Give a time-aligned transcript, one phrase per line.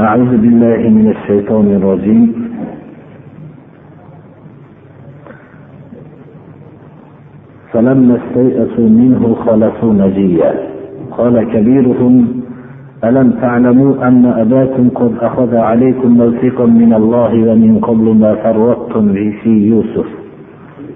[0.00, 2.50] أعوذ بالله من الشيطان الرجيم.
[7.72, 10.52] فلما استيئسوا منه خلصوا نجيا.
[11.10, 12.14] قال كبيرهم
[13.04, 19.12] ألم تعلموا أن أباكم قد أخذ عليكم موثقا من الله ومن قبل ما فرطتم
[19.42, 20.06] في يوسف؟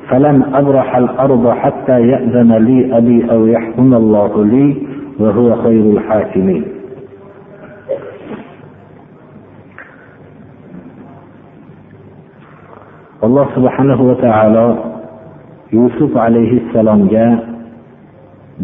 [0.09, 4.77] فلن أبرح الأرض حتى يأذن لي أبي أو يحكم الله لي
[5.21, 6.74] وهو خير الحاكمين.
[13.27, 14.69] Alloh subhanahu va taolo
[15.77, 17.27] yusuf alayhissalomga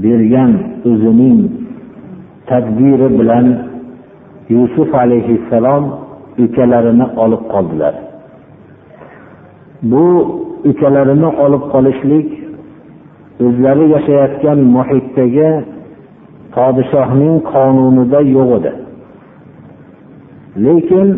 [0.02, 0.52] bergan
[0.90, 1.38] o'zining
[2.50, 3.46] tadbiri bilan
[4.54, 5.84] yusuf alayhissalom
[6.44, 7.94] ukalarini olib qoldilar.
[9.90, 10.04] Bu
[10.70, 12.28] ukalarini olib qolishlik
[13.46, 15.50] o'zlari yashayotgan muhitdagi
[16.54, 18.72] podshohning qonunida yo'q edi.
[20.64, 21.08] Lekin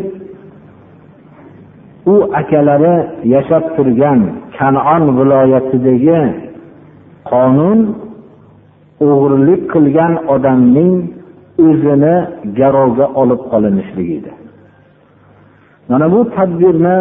[2.07, 2.95] u akalari
[3.35, 4.21] yashab turgan
[4.59, 6.21] kanon viloyatidagi
[7.31, 7.79] qonun
[9.07, 10.95] o'g'irlik qilgan odamning
[11.67, 12.15] o'zini
[12.59, 14.33] garovga olib qolinishligi edi.
[15.91, 16.97] Mana bu tadbirni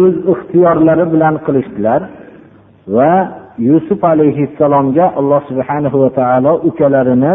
[0.00, 2.00] o'z ixtiyorlari bilan qilishdilar
[2.96, 3.12] va
[3.68, 7.34] yusuf alayhissalomga alloh subhanahu va taolo ukalarini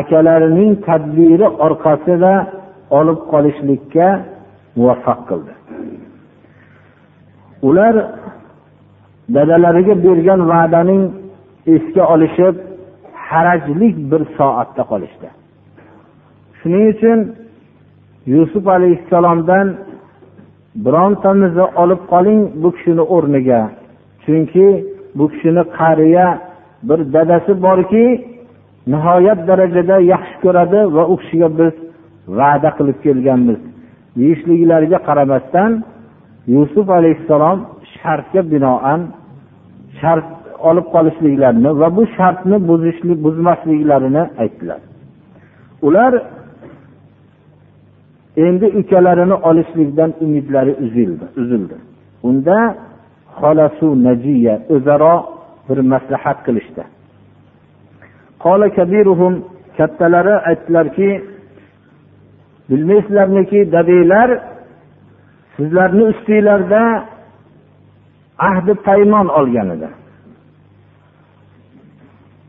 [0.00, 2.32] akalarining tadbiri orqasida
[2.98, 4.06] olib qolishlikka
[4.76, 5.52] muvaffaq qildi.
[7.68, 7.94] Ular
[9.36, 11.02] dadalariga bergan va'daning
[11.74, 12.54] esga olishib
[13.28, 15.28] harajlik bir soatda qolishdi.
[16.58, 17.18] Shuning uchun
[18.34, 19.66] yusuf alayhissalomdan
[20.84, 23.60] birontamizni olib qoling bu kishini o'rniga.
[24.24, 24.66] Chunki
[25.18, 26.26] bu kishini qariya
[26.88, 28.04] bir dadasi borki
[28.92, 31.74] nihoyat darajada yaxshi ko'radi va u kishiga biz
[32.38, 33.60] va'da qilib kelganmiz.
[34.16, 35.72] Deyishliklariga qaramasdan
[36.54, 37.58] yusuf alayhissalom
[37.96, 39.00] shartga binoan
[40.00, 40.28] shart
[40.68, 44.80] olib qolishliklarini va bu shartni buzishlik buzmasliklarini aytdilar.
[45.86, 46.12] Ular
[48.46, 51.76] endi ukalarini olishlikdan umidlari uzildi uzildi.
[52.28, 52.58] Unda
[53.38, 55.14] xolasu najiya o'zaro
[55.68, 56.82] bir maslahat qilishdi.
[59.78, 61.08] Kattalari aytdilarki
[62.70, 64.28] bilmaysizlarmiki dadilar
[65.56, 67.04] sizlarni ustinglarda
[68.38, 69.88] ahdi paymon olgan edi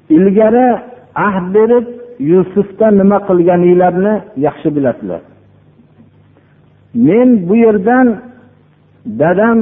[0.10, 0.68] ilgari
[1.16, 1.86] ahd berib
[2.20, 4.14] yusufda nima qilganinglarni
[4.46, 5.22] yaxshi bilasizlar.
[7.08, 8.08] Men bu yerdan
[9.06, 9.60] dadam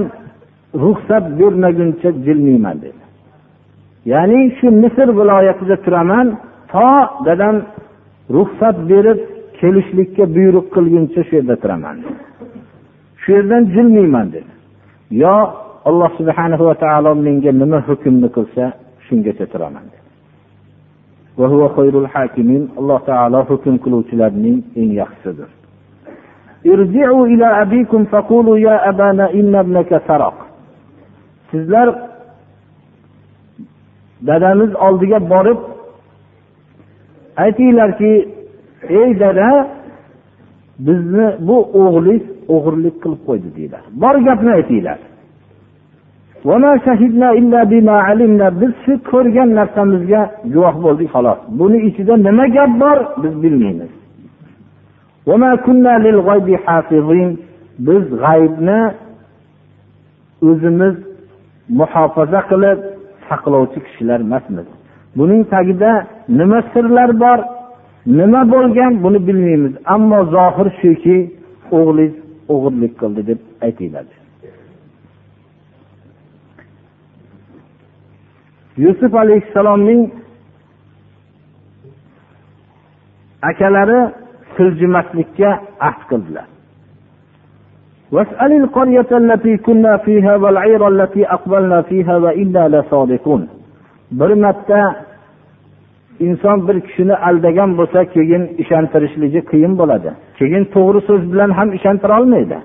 [0.83, 3.01] ruxsat bermaguncha jilmayman dedi.
[4.11, 6.27] Ya'ni shu misr viloyatida turaman
[6.71, 6.89] to
[7.27, 7.55] dadam
[8.35, 9.19] ruxsat berib
[9.61, 11.97] kelishlikka buyruq qilguncha shu yerda turaman.
[13.21, 14.51] Shu yerdan jilmayman dedi.
[15.23, 15.35] Yo
[15.89, 18.63] alloh subhanahu va taolo menga nima hukmni qilsa
[19.05, 20.01] shungacha turaman dedi.
[22.79, 25.49] Alloh taolo hukm qiluvchilarning eng yaxshisidir.
[31.51, 31.87] Sizlar
[34.27, 35.59] dadamiz oldiga borib
[37.43, 38.11] aytinglarki
[38.89, 39.67] ey dada
[40.79, 44.99] bizni bu o'g'lik o'g'irlik qilib qo'ydi deydilar bor gapni aytinglar.
[48.61, 50.21] Biz shu ko'rgan narsamizga
[50.53, 51.39] guvoh bo'ldik xolos.
[51.59, 53.91] Buni ichida nima gap bor biz bilmaymiz.
[57.87, 58.81] Biz g'aybni
[60.49, 60.95] o'zimiz
[61.79, 62.79] muhofaza qilib
[63.27, 64.67] saqlovchi kishilar emasmiz.
[65.17, 65.91] Buning tagida
[66.39, 67.39] nima sirlar bor?
[68.18, 71.16] nima bo'lgan buni bilmaymiz ammo zohir shuki
[71.78, 72.14] o'g'lingiz
[72.54, 74.06] o'g'irlik qildi deb aytinglar
[78.84, 80.02] yusuf alayhissalomning
[83.50, 84.00] akalari
[84.56, 85.50] siljimaslikka
[85.88, 86.48] ahd qildilar
[88.14, 93.42] واسأل القرية التي كنا فيها والعير التي أقبلنا فيها وإنا لصادقون
[94.10, 95.04] bir marta
[96.27, 100.09] inson bir kishini aldagan bo'lsa keyin ishontirishligi qiyin bo'ladi.
[100.39, 102.57] Keyin to'g'ri so'z bilan ham ishontira olmaydi.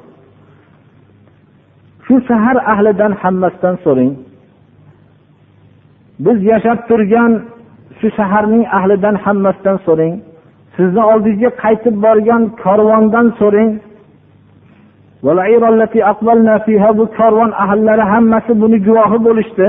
[2.07, 4.13] Shu shahar ahlidan hammasidan so'rang
[6.25, 7.33] biz yashab turgan
[7.99, 10.15] shu shaharning ahlidan hammasidan so'rang
[10.77, 13.71] sizni oldingizga qaytib borgan korvondan so'rang
[16.99, 19.67] bu korvon ahllari hammasi buni guvohi bo'lishdi.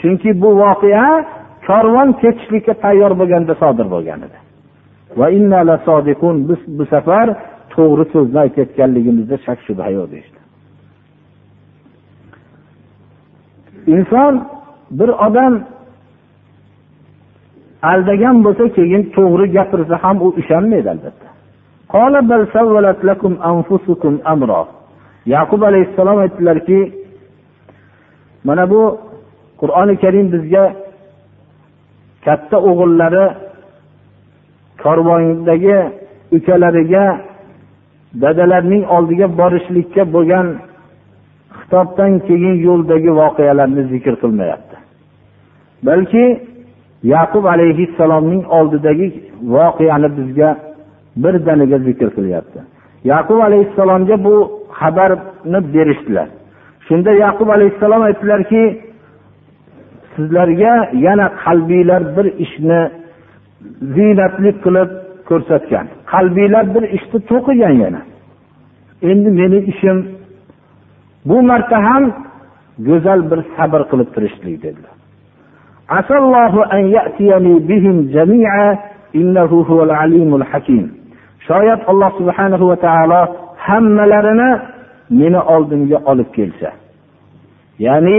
[0.00, 1.06] Chunki bu voqea
[1.68, 4.38] korvon ketishlikka tayyor bo'lganda sodir bo'lgan edi.
[6.48, 7.26] Biz bu safar
[7.74, 10.38] to'g'ri so'zni aytayotganligimizda shak shubha yo'q deyishdi.
[13.94, 14.34] Inson
[14.98, 15.54] bir odam
[17.92, 21.28] aldagan bo'lsa keyin to'g'ri gapirsa ham u ishonmaydi albatta.
[25.34, 26.80] Yaqub alayhissalom aytdilarki
[28.44, 28.82] mana bu
[29.60, 30.64] qur'oni karim bizga
[32.24, 33.26] katta o'g'illari
[34.82, 35.78] korvondagi
[36.36, 37.04] ukalariga
[38.22, 40.46] dadalarining oldiga borishlikka bo'lgan
[41.58, 44.76] xitobdan keyin yo'ldagi voqealarni zikr qilmayapti.
[45.86, 46.24] Balki
[47.14, 49.06] yaqub alayhissalomning oldidagi
[49.54, 50.50] voqeani bizga
[51.22, 52.58] birdaniga zikr qilyapti.
[53.12, 54.34] Yaqub alayhissalomga bu
[54.80, 56.28] xabarni berishdilar.
[56.86, 58.62] Shunda yaqub alayhissalom aytdilarki
[60.18, 60.74] sizlarga
[61.06, 62.80] yana qalbiylar bir ishni
[63.94, 64.90] ziynatli qilib
[65.28, 65.86] ko'rsatgan.
[66.12, 68.00] Qalbiylar bir ishni to'qigan yana.
[69.10, 69.98] Endi meni ishim
[71.28, 72.04] bu marta ham
[72.88, 74.94] go'zal bir sabr qilib turishlik dedilar.
[81.48, 83.20] Shoyat alloh subhanahu va taolo
[83.66, 84.50] hammalarini
[85.20, 86.70] meni oldimga olib kelsa.
[87.86, 88.18] Ya'ni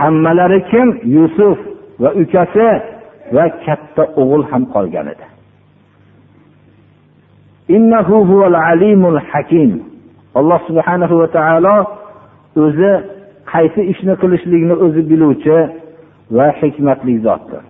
[0.00, 0.88] hammalari kim?
[1.16, 1.58] Yusuf
[2.02, 2.68] va ukasi
[3.34, 5.26] va katta o'g'il ham qolgan edi.
[10.38, 11.76] Alloh subhanahu va taolo
[12.64, 12.92] o'zi
[13.52, 15.58] qaysi ishni qilishlikni o'zi biluvchi
[16.36, 17.62] va hikmatli zotdir.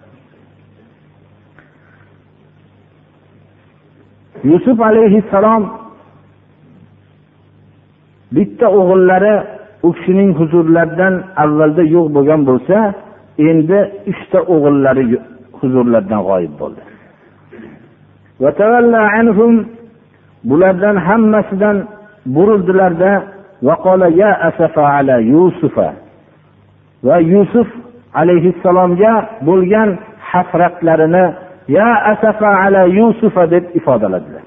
[4.50, 5.62] Yusuf alayhissalom
[8.36, 9.34] bitta o'g'illari
[9.86, 12.76] u kishining huzurlaridan avvalda yo'q bo'lgan bo'lsa
[13.48, 13.78] endi
[14.12, 15.04] uchta o'g'illari
[15.58, 16.82] huzurlaridan g'oyib bo'ldi.
[20.50, 21.76] Bulardan hammasidan
[22.34, 23.12] burildilarda
[27.06, 27.68] va yusuf
[28.20, 29.12] alayhissalomga
[29.48, 29.98] bo'lgan
[30.30, 31.24] hasratlarini
[31.68, 34.42] ya asafa ala yusufa deb ifodaladilar.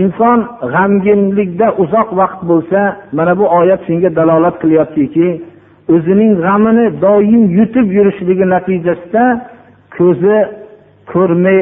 [0.00, 0.38] Inson
[0.72, 2.80] g'amginlikda uzoq vaqt bo'lsa
[3.18, 5.28] mana bu oyat shunga dalolat qilyaptiki
[5.94, 9.24] o'zining g'amini doim yutib yurishligi natijasida
[9.96, 10.36] ko'zi
[11.12, 11.60] ko'rmay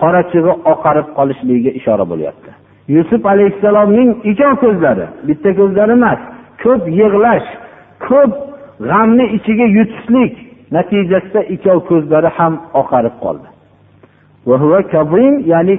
[0.00, 2.50] qorachig'i oqarib qolishligiga ishora bo'lyapti.
[2.96, 6.20] Yusuf alayhissalomning ikkov ko'zlari bitta ko'zlari emas
[6.62, 7.48] ko'p yig'lash
[8.08, 8.32] ko'p
[8.88, 10.32] g'amni ichiga yutishlik
[10.76, 13.48] natijasida ikkov ko'zlari ham oqarib qoldi.
[15.52, 15.74] Ya'ni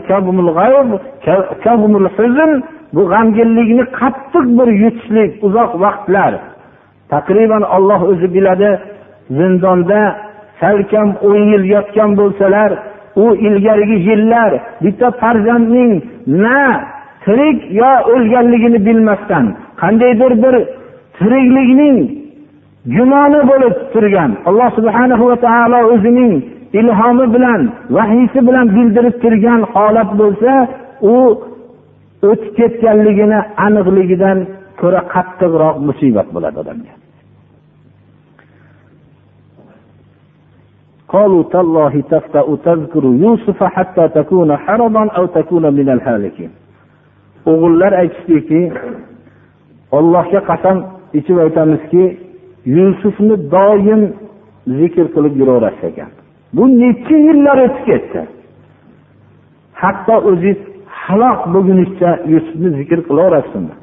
[2.96, 6.34] bu g'amginlikni qattiq bir yutishlik uzoq vaqtlar.
[7.14, 8.70] Taqriban olloh o'zi biladi
[9.38, 10.02] zindonda
[10.62, 12.72] salkam o'n yil yotgan bo'lsalar
[13.24, 14.52] u ilgarigi yillar
[14.84, 15.94] bitta farzandning
[16.44, 16.62] na
[17.24, 19.46] tirik yo o'lganligini bilmasdan
[19.82, 20.56] qandaydir bir
[21.18, 21.98] tiriklikning
[22.96, 24.32] gumoni bo'lib turgan.
[24.50, 26.34] Alloh subhanahu va taolo o'zining
[26.81, 27.61] ilhomi bilan
[27.97, 30.53] vahiysi bilan bildirib turgan holat bo'lsa
[31.15, 31.17] u
[32.31, 34.39] o'tib ketganligini aniqligidan
[34.81, 36.95] ko'ra qattiqroq musibat bo'ladi odamga
[41.17, 46.53] قالوا تالله تفتأ تذكر يوسف حتى تكون حرضا أو تكون من الهالكين
[47.51, 48.61] o'g'illar aytishdiki
[49.99, 50.77] ollohga qasam
[51.19, 52.05] ichib aytamizki
[52.77, 54.03] yusufni doim
[54.79, 56.11] zikr qilib yuraverasiz ekan
[56.58, 58.22] bu necha yillar o'tib ketdi.
[59.82, 60.60] Hatto o'zingiz
[61.04, 63.76] halok bo'lgunizcha yusufni zikr qilaverasizmi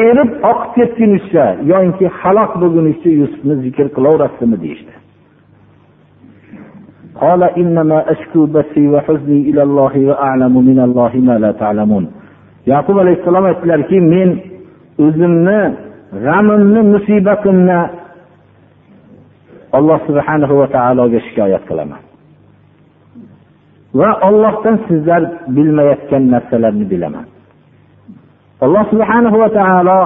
[0.00, 4.99] erib oqib ketgunizcha yoki halok bo'lgunizcha yusufni zikr qilaverasizmi deyishdi.
[7.21, 12.05] قال إنما أشكو بثي وحزني إلى الله وأعلم من الله ما لا تعلمون
[12.71, 14.29] yaqub alayhissalom aytdilarki men
[15.05, 15.59] o'zimni
[16.25, 17.79] g'amimni musibatimni
[19.77, 22.01] alloh subhanahu va taologa shikoyat qilaman
[23.99, 25.21] va ollohdan sizlar
[25.55, 27.25] bilmayotgan narsalarni bilaman
[28.65, 29.99] alloh subhanahu va taolo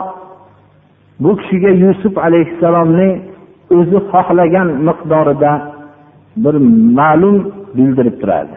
[1.24, 3.10] bu kishiga yusuf alayhissalomni
[3.78, 5.54] o'zi xohlagan miqdorida
[6.44, 6.56] bir
[7.00, 7.38] ma'lum
[7.78, 8.56] bildirib turadi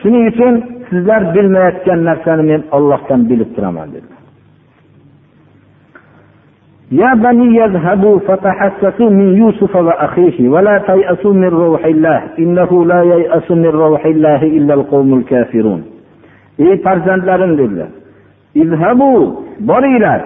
[0.00, 0.54] shuning uchun
[0.90, 4.18] sizlar bilmayotgan narsani men ollohdan bilib turaman dedi
[7.02, 13.50] يا بني يذهبوا فتحسسوا من يوسف وأخيه ولا تيأسوا من روح الله إنه لا ييأس
[13.50, 15.82] من روح الله إلا القوم الكافرون
[16.58, 17.88] ey farzandlarim dedilar
[18.54, 19.10] izhabu
[19.60, 20.20] boringlar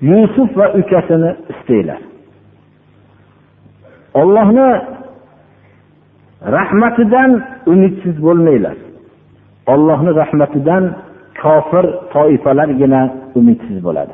[0.00, 2.00] yusuf va ukasini istanglar
[4.21, 4.69] ollohni
[6.55, 7.31] rahmatidan
[7.65, 8.77] umidsiz bo'lmanglar.
[9.73, 10.83] Ollohni rahmatidan
[11.41, 13.01] kofir toifalargina
[13.35, 14.13] umidsiz bo'ladi.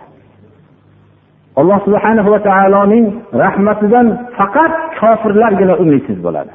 [1.59, 3.05] Alloh subhana va taoloning
[3.43, 6.51] rahmatidan faqat kofirlargina umidsiz bo'ladi.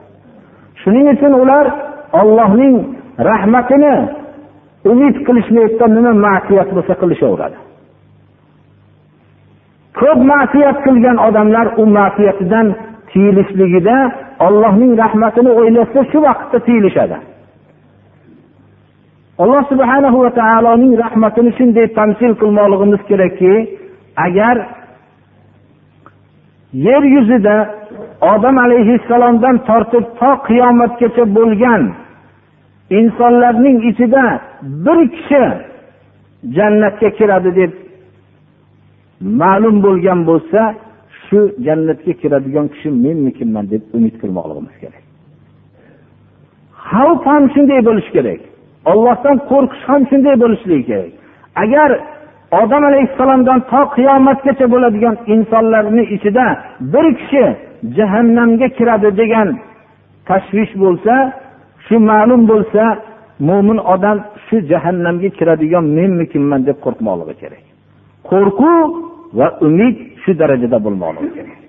[0.83, 1.67] Shuning uchun ular
[2.21, 2.75] ollohning
[3.31, 3.95] rahmatini
[4.93, 7.57] umid qilishmayotgan nima ma'siyat bo'lsa qilishaveradi.
[10.01, 12.67] Ko'p ma'siyat qilgan odamlar u ma'siyatidan
[13.14, 13.97] tiyilishligida
[14.47, 17.16] ollohning rahmatini o'ylasa shu vaqtda tiyilishadi.
[19.42, 23.54] Alloh subhanahu va taoloning rahmatini shunday tamsil qilmoqligimiz kerakki
[24.26, 24.56] agar
[26.87, 27.56] yer yuzida
[28.33, 31.83] odam alayhissalomdan tortib to qiyomatgacha bo'lgan
[32.99, 34.25] insonlarning ichida
[34.85, 35.44] bir kishi
[36.56, 37.73] jannatga kiradi deb
[39.40, 40.61] ma'lum bo'lgan bo'lsa
[41.26, 45.04] shu jannatga kiradigan kishi menmikinman deb umid qilmoqligimiz kerak.
[46.88, 48.40] Xavf ham shunday bo'lishi kerak.
[48.93, 51.12] Ollohdan qo'rqish ham shunday bo'lishligi kerak.
[51.62, 51.90] Agar
[52.61, 56.47] odam alayhissalomdan to qiyomatgacha bo'ladigan insonlarni ichida
[56.93, 57.45] bir kishi
[57.97, 59.49] jahannamga kiradi degan
[60.28, 61.14] tashvish bo'lsa
[61.87, 62.83] shu ma'lum bo'lsa
[63.49, 67.64] mo'min odam shu jahannamga kiradigan menmikinman deb qo'rqmoqligi kerak.
[68.31, 68.88] Qo'rquv
[69.38, 71.64] va umid shu darajada bo'lmoqligi kerak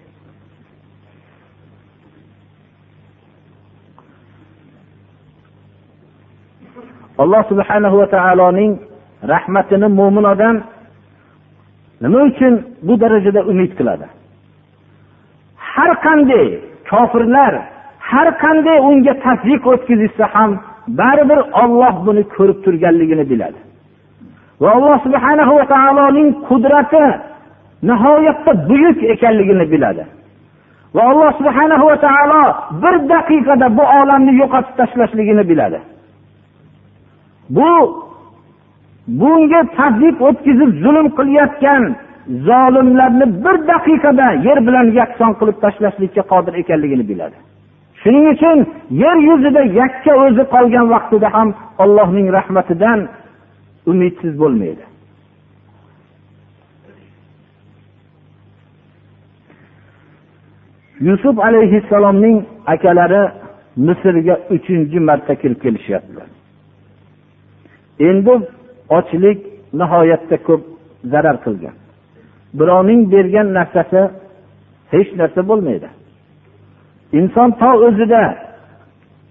[7.23, 8.71] alloh subhanahu va taoloning
[9.33, 10.55] rahmatini mo'min odam
[12.03, 12.53] nima uchun
[12.87, 14.07] bu darajada umid qiladi?
[15.71, 16.47] Har qanday
[16.89, 17.53] kofirlar
[18.11, 20.51] har qanday unga tasdiq o'tkazishsa ham
[20.99, 23.59] baribir olloh buni ko'rib turganligini biladi.
[24.61, 27.05] Va alloh subhanahu va taoloning qudrati
[27.83, 30.05] nihoyatda buyuk ekanligini biladi.
[30.95, 32.43] Va alloh subhanahu va taolo
[32.83, 35.79] bir daqiqada bu olamni yo'qotib tashlashligini biladi.
[37.49, 37.71] Bu
[39.07, 41.83] bunga tazyiq o'tkazib zulm qilayotgan
[42.47, 47.37] zolimlarni bir daqiqada yer bilan yakson qilib tashlashlikka qodir ekanligini biladi.
[48.01, 48.57] Shuning uchun
[49.03, 51.49] yer yuzida yakka o'zi qolgan vaqtida ham
[51.83, 52.99] allohning rahmatidan
[53.91, 54.83] umidsiz bo'lmaydi.
[60.99, 63.31] Yusuf alayhissalomning akalari
[63.77, 66.27] misrga uchinchi marta kirib kelishyaptilar.
[67.99, 68.33] Endi
[68.89, 69.39] ochlik
[69.73, 70.61] nihoyatda ko'p
[71.11, 71.75] zarar qilgan.
[72.59, 74.01] Birovning bergan narsasi
[74.93, 75.89] hech narsa bo'lmaydi.
[77.19, 78.23] Inson to o'zida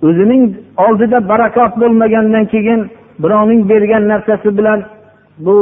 [0.07, 0.45] o'zining
[0.85, 2.81] oldida barakot bo'lmagandan keyin
[3.23, 4.81] birovning bergan narsasi bilan
[5.45, 5.57] bu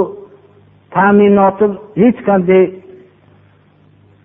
[0.94, 1.66] ta'minoti
[2.02, 2.62] hech qanday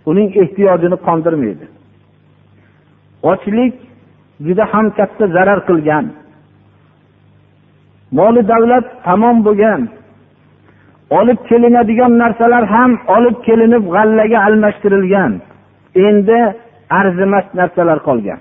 [0.09, 1.65] uning ehtiyojini qondirmaydi.
[3.31, 3.73] Ochlik
[4.45, 6.05] juda ham katta zarar qilgan.
[8.17, 9.81] Moli davlat tamom bo'lgan.
[11.19, 15.31] Olib kelinadigan narsalar ham olib kelinib g'allaga almashtirilgan.
[16.07, 16.39] Endi
[16.99, 18.39] arzimas narsalar qolgan.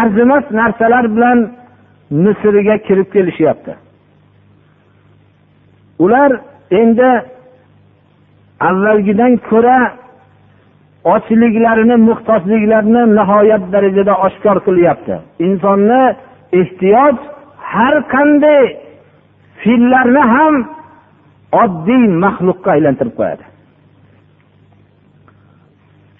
[0.00, 1.38] Arzimas narsalar bilan
[2.24, 3.72] misrga kirib kelishyapti.
[6.04, 6.30] Ular
[6.80, 7.10] endi
[8.68, 9.78] avvalgidan ko'ra
[11.13, 15.15] ochliklarini muhtojliklarini nihoyat darajada oshkor qilyapti
[15.47, 16.01] insonni
[16.61, 17.15] ehtiyoj
[17.73, 18.63] har qanday
[19.61, 20.55] fillarni ham
[21.63, 23.43] oddiy maxluqqa aylantirib qo'yadi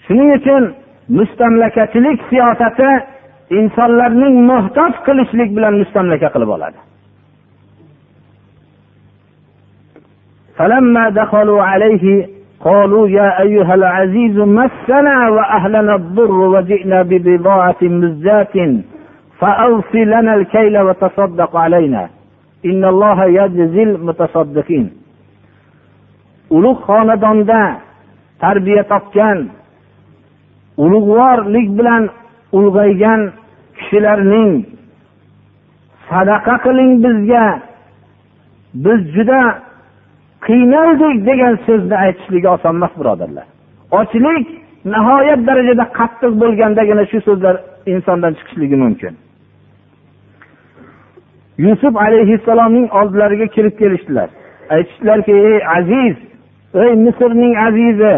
[0.04, 0.62] shuning uchun
[1.18, 2.90] mustamlakachilik siyosati
[3.60, 6.80] insonlarning muhtoj qilishlik bilan mustamlaka qilib oladi
[10.58, 12.04] فلما دخلوا عليه
[12.64, 18.56] قالوا يا أيها العزيز مسنا وأهلنا الضر وجئنا ببضاعة مزجاة
[19.38, 22.08] فأوفي لنا الكيل وتصدق علينا
[22.66, 25.02] إن الله يجزي المتصدقين
[26.56, 27.62] ulug' xonadonda
[28.42, 29.38] tarbiya topgan
[30.84, 32.02] ulug'vorlik bilan
[32.58, 33.20] ulg'aygan
[33.76, 34.50] kishilarning
[36.08, 37.46] sadaqa qiling bizga
[38.84, 39.42] biz juda
[40.47, 43.45] qiynaldik degan so'zni aytishligi oson emas birodarlar.
[43.99, 44.47] Ochlik
[44.93, 47.55] nihoyat darajada qattiq bo'lgandagina shu so'zlar
[47.93, 49.13] insondan chiqishligi mumkin.
[51.65, 54.29] Yusuf alayhissalomning oldilariga kirib kelishdilar.
[54.75, 56.15] Aytishdilarki ey aziz
[56.83, 58.15] ey misrning azizi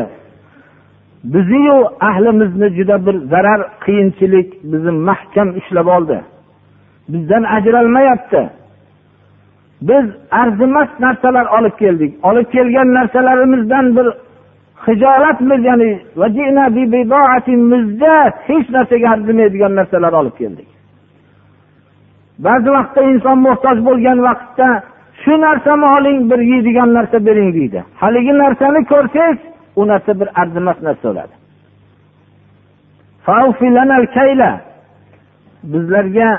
[1.33, 1.77] biziyu
[2.09, 6.17] ahlimizni juda bir zarar qiyinchilik bizni mahkam ushlab oldi.
[7.09, 8.49] Bizdan ajralmayapti.
[9.81, 12.25] Biz arzimas narsalar olib keldik.
[12.25, 14.07] Olib kelgan narsalarimizdan bir
[14.87, 15.99] hijolatmiz ya'ni
[18.47, 20.67] hech narsaga arzimaydigan narsalar olib keldik.
[22.39, 24.67] Ba'zi vaqtda inson muhtoj bo'lgan vaqtda
[25.21, 27.83] shu narsani oling bir yeydigan narsa bering deydi.
[28.01, 29.39] Haligi narsani ko'rsangiz
[29.75, 31.35] u narsa bir arzimas narsa bo'ladi.
[35.63, 36.29] Bizlarga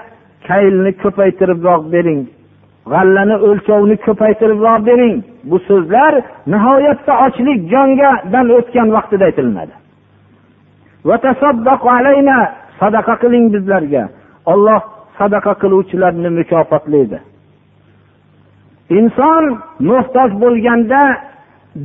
[0.49, 2.21] kaylni ko'paytiribroq bering
[2.93, 5.17] g'allani o'lchovini ko'paytiribroq bering.
[5.51, 6.13] Bu so'zlar
[6.53, 9.75] nihoyatda ochlik jongadan o'tgan vaqtida aytilinadi.
[12.81, 14.05] Sadaqa qiling bizlarga.
[14.53, 14.81] Olloh
[15.19, 17.19] sadaqa qiluvchilarni mukofotlaydi.
[18.99, 19.45] Inson
[19.91, 21.03] muhtoj bo'lganda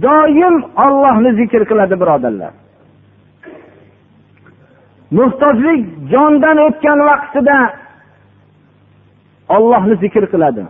[0.05, 2.53] doim ollohni zikr qiladi birodarlar.
[5.17, 7.57] Muhtojlik jondan o'tgan vaqtida
[9.55, 10.63] ollohni zikr qiladi.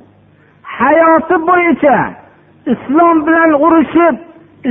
[0.80, 1.98] Hayoti bo'yicha
[2.74, 4.16] islom bilan urushib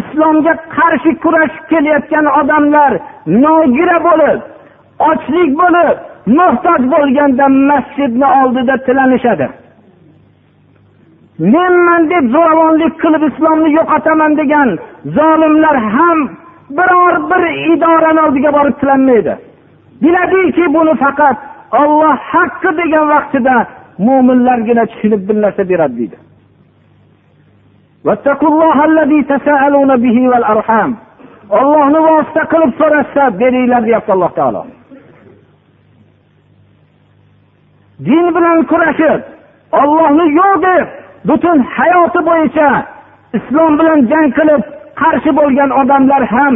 [0.01, 2.93] islomga qarshi kurashib kelayotgan odamlar
[3.45, 4.39] nogira bo'lib
[5.11, 5.97] ochlik bo'lib
[6.39, 9.49] muhtoj bo'lganda masjidni oldida tilanishadi.
[11.55, 14.69] Menman deb zo'ravonlik qilib islomni yo'qotaman degan
[15.17, 16.19] zolimlar ham
[16.79, 17.43] biror bir
[17.73, 19.35] idorani oldiga borib tilanmaydi.
[20.03, 21.37] Biladiki buni faqat
[21.83, 23.57] olloh haqqi degan vaqtida
[23.99, 26.17] mo'minlargina tushunib bir narsa beradi deydi.
[31.61, 34.63] Ollohni vosita qilib so'rashsa beringlar deyapti alloh taolo.
[38.07, 39.21] Din bilan kurashib
[39.81, 40.87] ollohni yo'q deb
[41.29, 42.69] butun hayoti bo'yicha
[43.39, 44.63] islom bilan jang qilib
[45.01, 46.55] qarshi bo'lgan odamlar ham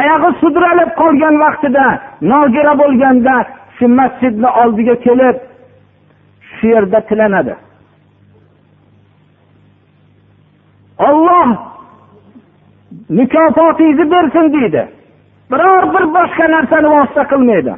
[0.00, 1.86] oyog'i sudralib qolgan vaqtida
[2.30, 3.36] nogira bo'lganda
[3.76, 5.36] shu masjidni oldiga kelib
[6.60, 7.54] shu yerda tilanadi.
[11.08, 11.48] Olloh
[13.08, 14.88] mukofotingizni bersin deydi.
[15.50, 17.74] Biror bir boshqa narsani vosita qilmaydi.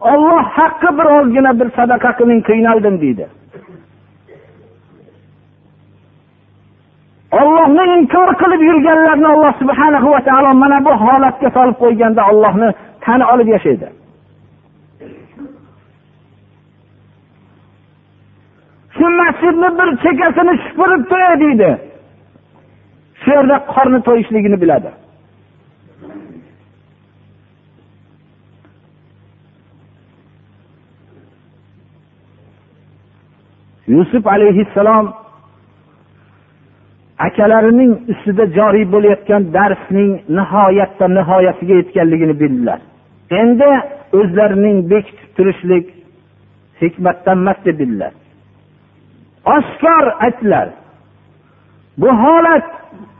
[0.00, 3.26] Olloh haqqi bir ozgina bir sadaqa qiling qiynaldim deydi.
[7.40, 12.68] Ollohni inkor qilib yurganlarni alloh subhana va taolo mana bu holatga solib qo'yganda ollohni
[13.04, 13.86] tan olib yashaydi.
[18.96, 21.70] Shu masjidni bir chekkasini supurib qo'yay deydi.
[23.20, 24.90] Shu yerda qorni to'yishligini biladi.
[33.94, 35.06] Yusuf alayhissalom
[37.26, 42.80] akalarining ustida joriy bo'layotgan darsning nihoyatda nihoyasiga yetganligini bildilar.
[43.40, 43.70] Endi
[44.18, 45.84] o'zlarining bekitib turishlik
[46.82, 48.12] hikmatdan emas deb bildilar
[49.54, 50.68] oshkor aytdilar
[51.98, 52.66] bu holat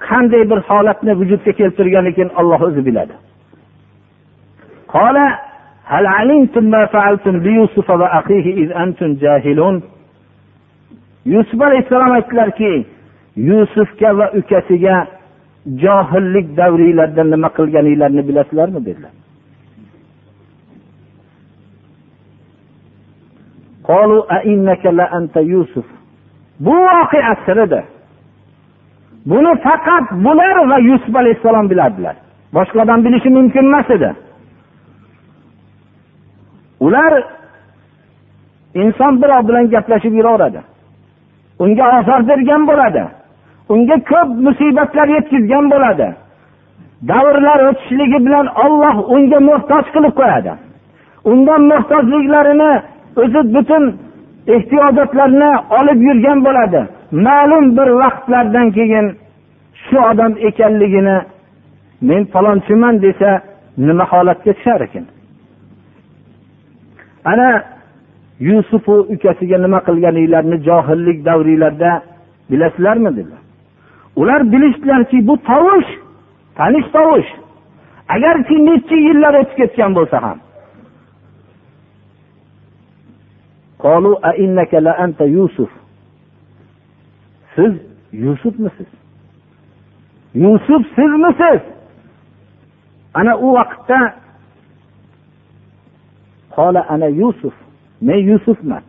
[0.09, 3.15] qanday bir holatni vujudga keltirgan ekan olloh o'zi biladi.
[11.35, 12.73] Yusuf alayhissalom aytdilarki
[13.37, 14.97] yusufga va ukasiga
[15.83, 18.81] johillik davringlarda nima qilganinglarni bilasizlarmi?
[18.87, 19.13] dedilar.
[26.61, 27.85] Bu voqea siridir
[29.27, 32.17] buni faqat bular va yusuf alayhissalom bilardilar
[32.57, 34.11] boshqa odam bilishi mumkin emas edi.
[36.81, 37.13] Ular
[38.75, 40.61] inson birov bilan gaplashib yuraveradi.
[41.63, 43.03] Unga ozor bergan bo'ladi.
[43.73, 46.09] Unga ko'p musibatlar yetkazgan bo'ladi.
[47.11, 50.53] Davrlar o'tishligi bilan olloh unga muhtoj qilib qo'yadi.
[51.31, 52.73] Undan muhtojliklarini
[53.23, 53.85] o'zi butun
[54.55, 56.81] ehtiyojotlarni olib yurgan bo'ladi.
[57.27, 59.07] Ma'lum bir vaqtlardan keyin
[59.85, 61.19] shu odam ekanligini
[62.09, 63.31] men falonchiman desa
[63.87, 65.05] nima holatga tushar ekan?
[67.25, 67.49] Ana
[68.49, 72.03] yusufu ukasiga nima qilganinglarni johillik davringlarda
[72.51, 73.43] bilasizlarmi dedilar.
[74.21, 75.91] Ular bilishdilarki bu tovush
[76.57, 77.31] tanish tovush.
[78.15, 80.39] Agarki necha yillar o'tib ketgan bo'lsa ham
[85.26, 85.70] yusuf
[87.56, 87.74] siz
[88.14, 88.88] yusufmisiz
[90.34, 91.62] yusuf sizmisiz
[93.14, 94.14] ana u vaqtda
[96.56, 97.54] qola ana yusuf
[98.02, 98.84] men yusufman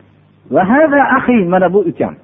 [1.49, 2.15] mana bu ukam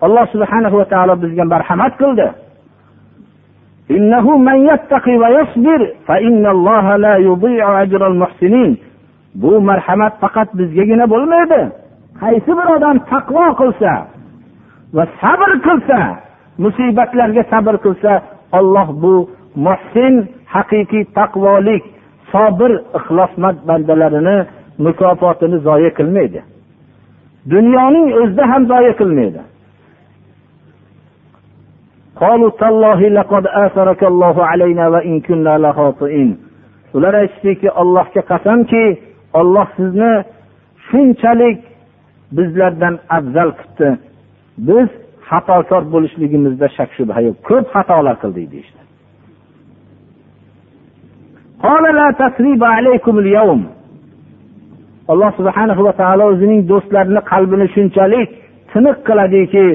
[0.00, 2.28] alloh subhanahu va taolo bizga marhamat qildi
[3.90, 8.76] إنه من يتقي ويصبر فإن الله لا يضيع أجر المحسنين
[9.41, 11.61] bu marhamat faqat bizgagina bo'lmaydi.
[12.21, 13.91] Qaysi bir odam taqvo qilsa
[14.95, 15.99] va sabr qilsa
[16.63, 18.11] musibatlarga sabr qilsa
[18.57, 19.13] olloh bu
[19.65, 20.13] muhsin
[20.55, 21.83] haqiqiy taqvolik
[22.31, 24.37] sobir ixlosmand bandalarini
[24.85, 26.39] mukofotini zoya qilmaydi.
[27.53, 29.41] Dunyoning o'zida ham zoya qilmaydi.
[36.95, 38.83] Ular aytishdiki allohga qasamki
[39.39, 40.13] olloh sizni
[40.87, 41.59] shunchalik
[42.37, 43.89] bizlardan afzal qilibdi
[44.67, 44.89] biz
[45.29, 47.37] xatokor bo'lishligimizda shak shubha yo'q.
[47.49, 48.81] Ko'p xatolar qildik deyishdi.
[55.11, 58.29] Alloh subhanahu va taolo o'zining do'stlarini qalbini shunchalik
[58.71, 59.65] tiniq qiladiki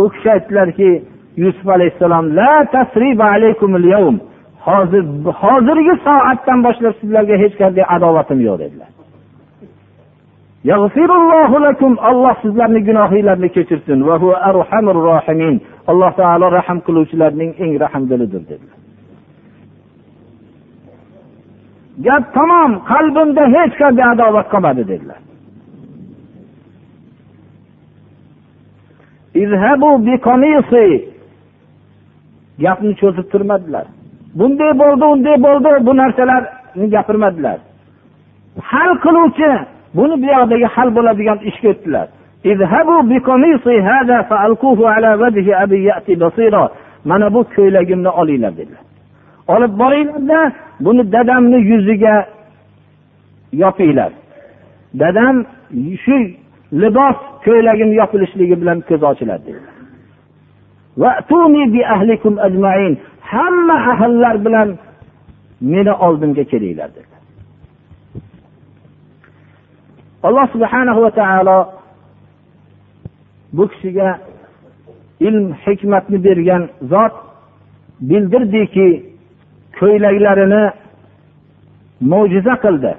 [0.00, 0.90] u kishi aytdilarki
[1.42, 4.16] yusuf alayhissalom la tasriba alaykumul yawm.
[4.66, 5.04] Hozir
[5.42, 8.90] hozirgi soatdan boshlab sizlarga hech qanday adovatim yo'q dedilar.
[12.10, 13.98] Alloh sizlarni gunohinglarni kechirsin.
[15.90, 18.78] Alloh taolo rahm qiluvchilarning eng rahmdilidir dedilar.
[22.06, 25.20] Gap tamom qalbimda hech qanday adovat qolmadi dedilar.
[32.64, 33.86] Gapni cho'zib turmadilar.
[34.34, 37.58] Bunday bo'ldi unday bo'ldi bu narsalarni gapirmadilar.
[38.70, 39.50] Hal qiluvchi
[39.94, 42.06] buni bu yoqdagi hal bo'ladigan ishga o'tdilar.
[47.04, 48.84] Mana bu ko'ylagimni olinglar dedilar.
[49.48, 52.26] Olib boringlarda buni dadamni yuziga
[53.52, 54.12] yopinglar.
[54.94, 55.36] Dadam
[56.04, 56.16] shu
[56.72, 59.74] libos ko'ylagim yopilishligi bilan ko'zi ochiladi dedilar.
[63.32, 64.68] Hamma ahllar bilan
[65.72, 67.16] meni oldimga kelinglar dedi
[70.26, 71.58] alloh subhanahu va taolo
[73.56, 74.08] bu kishiga
[75.20, 76.62] ilm hikmatni bergan
[76.92, 77.14] zot
[78.08, 78.88] bildirdiki
[79.78, 80.64] ko'ylaklarini
[82.10, 82.92] mo'jiza qildi.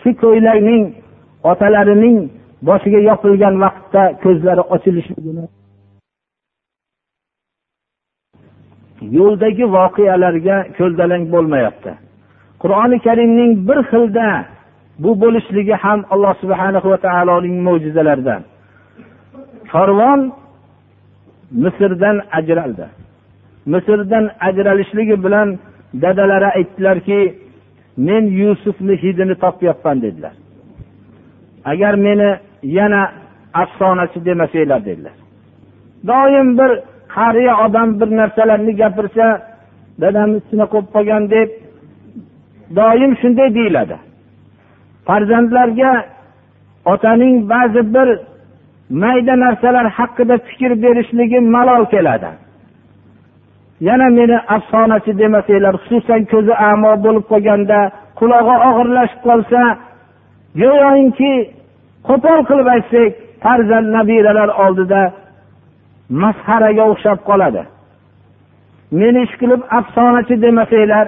[0.00, 0.84] Shu ko'ylakning
[1.50, 2.18] otalarining
[2.68, 5.44] boshiga yopilgan vaqtda ko'zlari ochilishligini
[9.18, 11.92] yo'ldagi voqealarga ko'ldalang bo'lmayapti.
[12.62, 14.28] Qur'oni karimning bir xilda
[14.98, 18.42] bu bo'lishligi ham alloh subhana va taoloning mo'jizalaridan.
[19.72, 20.20] Korvon
[21.64, 22.86] misrdan ajraldi.
[23.72, 25.48] Misrdan ajralishligi bilan
[26.02, 27.20] dadalari aytdilarki
[27.96, 30.32] men yusufni hidini topyapman dedilar.
[31.64, 32.30] Agar meni
[32.62, 33.02] yana
[33.62, 35.12] afsonachi demasanglar dedilar.
[36.06, 36.70] Doim bir
[37.16, 39.26] qariya odam bir narsalarni gapirsa
[40.02, 41.48] dadamiz shunaqa bo'lib qolgan deb
[42.78, 43.96] doim shunday deyiladi.
[45.06, 45.92] Farzandlarga
[46.92, 48.08] otaning ba'zi bir
[49.02, 52.30] mayda narsalar haqida fikr berishligi malol keladi.
[53.88, 57.80] Yana meni afsonachi demasanglar xususan ko'zi amo bo'lib qolganda
[58.18, 59.60] qulog'i og'irlashib qolsa
[60.62, 61.34] go'yoki
[62.08, 63.12] qo'pol qilib aytsak
[63.44, 65.02] farzand nabiralar oldida
[66.08, 67.62] masxaraga o'xshab qoladi.
[69.00, 71.06] Meni ish qilib afsonachi demasanglar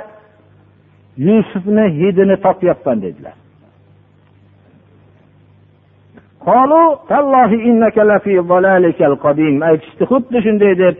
[1.26, 3.37] yusufni hidini topyapman dedilar.
[9.70, 10.96] Aytishdi xuddi shunday deb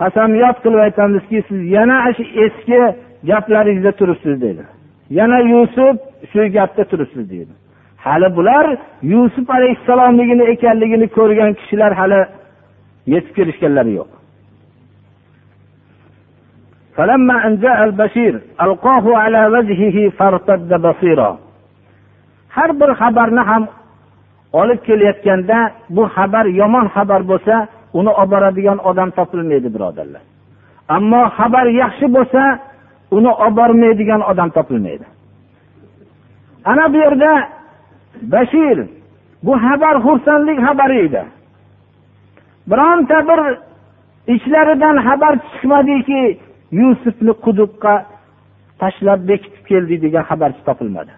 [0.00, 2.80] qasamyod qilib aytamizki siz yana shu eski
[3.30, 4.62] gaplaringizda turibsiz dedi.
[5.18, 5.94] Yana yusuf
[6.30, 7.52] shu gapda turibsiz deydi
[7.98, 12.20] hali bular yusuf alayhissalomligini ekanligini ko'rgan kishilar hali
[13.12, 14.10] yetib kelishganlari yo'q.
[22.56, 23.64] Har bir xabarni ham
[24.60, 25.58] olib kelayotganda
[25.96, 27.54] bu xabar yomon xabar bo'lsa
[27.98, 30.22] uni olib boradigan odam topilmaydi birodarlar.
[30.96, 32.42] Ammo xabar yaxshi bo'lsa
[33.16, 35.06] uni olib bormaydigan odam topilmaydi.
[36.70, 37.32] Ana bu yerda
[38.32, 38.78] bashir
[39.46, 41.22] bu xabar xursandlik xabari edi.
[42.70, 43.40] Bironta bir
[44.34, 46.22] ichlaridan xabar chiqmadiki
[46.80, 47.94] yusufni quduqqa
[48.80, 51.12] tashlab bekitib keldik degan xabarchi topilmadi.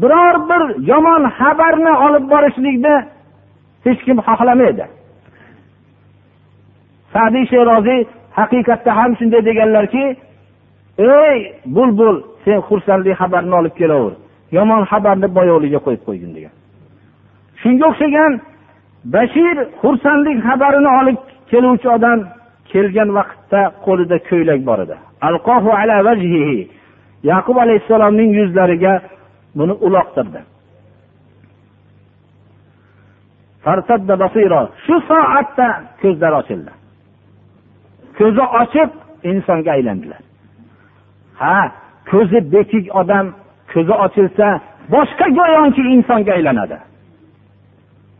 [0.00, 2.94] Biror bir yomon xabarni olib borishlikni
[3.84, 4.86] hech kim xohlamaydi.
[7.12, 8.00] Sadiy sheroziy
[8.38, 10.04] haqiqatda ham shunday deganlarki
[10.98, 11.38] ey
[11.76, 14.14] bulbul sen xursandlik xabarini olib kelaver
[14.56, 16.54] yomon xabarni boyoqligiga qo'yib qo'ygin degan.
[17.62, 18.32] Shunga o'xshagan
[19.04, 21.18] bashir xursandlik xabarini olib
[21.50, 22.18] keluvchi odam
[22.72, 24.96] kelgan vaqtda qo'lida ko'ylak bor edi.
[27.22, 28.94] Yaqub alayhissalomning yuzlariga
[29.58, 30.40] buni uloqtirdi.
[34.84, 35.68] Shu soatda
[36.02, 36.72] ko'zlari ochildi.
[38.18, 38.90] Ko'zi ochib
[39.30, 40.22] insonga aylandilar.
[41.40, 41.58] Ha
[42.10, 43.26] ko'zi bekik odam
[43.72, 44.46] ko'zi ochilsa
[44.94, 46.78] boshqa go'yoki insonga aylanadi.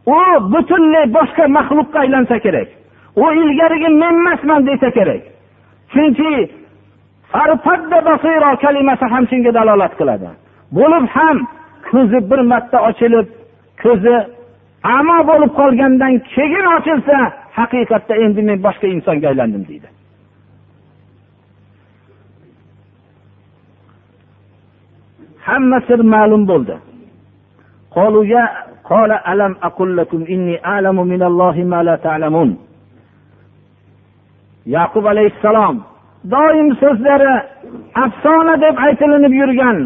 [0.07, 0.17] U
[0.53, 2.69] butunlay boshqa maxluqqa aylansa kerak.
[3.17, 5.23] U ilgarigi men emasman desa kerak.
[5.93, 6.51] Chunki
[8.63, 10.29] kalimasi ham shunga dalolat qiladi.
[10.79, 11.37] Bo'lib ham
[11.91, 13.27] ko'zi bir marta ochilib
[13.83, 14.17] ko'zi
[14.97, 17.17] amo bo'lib qolgandan keyin ochilsa
[17.59, 19.89] haqiqatda endi men boshqa insonga aylandim deydi.
[25.49, 26.75] Hamma sir ma'lum bo'ldi.
[28.90, 32.58] قال ألم أقل لكم إني أعلم من الله ما لا تعلمون
[34.66, 35.76] yaqub alayhissalom
[36.34, 37.34] doim so'zlari
[38.06, 39.78] afsona deb aytilinib yurgan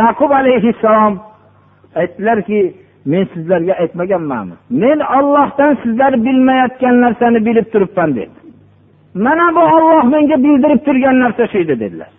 [0.00, 1.14] yaqub alayhissalom
[2.00, 2.60] aytdilarki
[3.12, 8.36] men sizlarga aytmaganmanmi men ollohdan sizlar bilmayotgan narsani bilib turibman dedi
[9.24, 12.10] mana bu olloh menga bildirib turgan narsa shu edi dedilar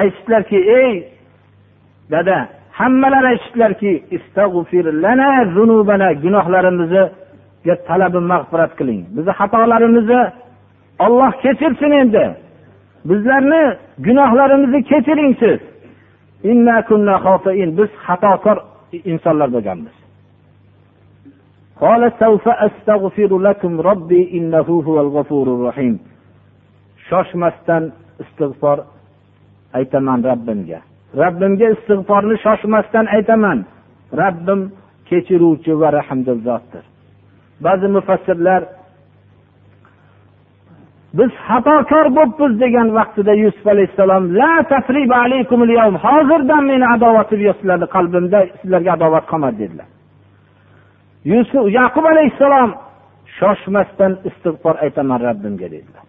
[0.00, 0.92] Aytishdilarki ey
[2.12, 2.36] dada
[2.78, 3.92] hammalari aytishdilarki
[6.24, 7.04] gunohlarimizni
[7.88, 10.20] talabi mag'firat qiling bizni xatolarimizni
[11.06, 12.24] olloh kechirsin endi
[13.08, 13.62] bizlarni
[14.06, 15.58] gunohlarimizni kechiring siz
[17.78, 18.56] biz xatokor
[19.12, 20.03] insonlar bo'lganmiz
[27.08, 27.84] shoshmasdan
[28.22, 28.78] istig'for
[29.78, 30.80] aytaman robbimga
[31.22, 33.58] robbimga istig'forni shoshmasdan aytaman
[34.20, 34.60] robbim
[35.08, 36.84] kechiruvchi va rahmdil zotdir
[37.66, 38.62] ba'zi mufassirlar
[41.18, 44.52] biz xatokor bo'libmiz degan vaqtida yusuf alayhissalom la
[46.06, 49.88] hozirdan meni adovatim yo'q sizlarni qalbimda sizlarga adovat qolmadi dedilar.
[51.32, 52.70] Yusuf yaqub alayhissalom
[53.38, 56.04] shoshmasdan istig'for aytaman robbimga dedilar.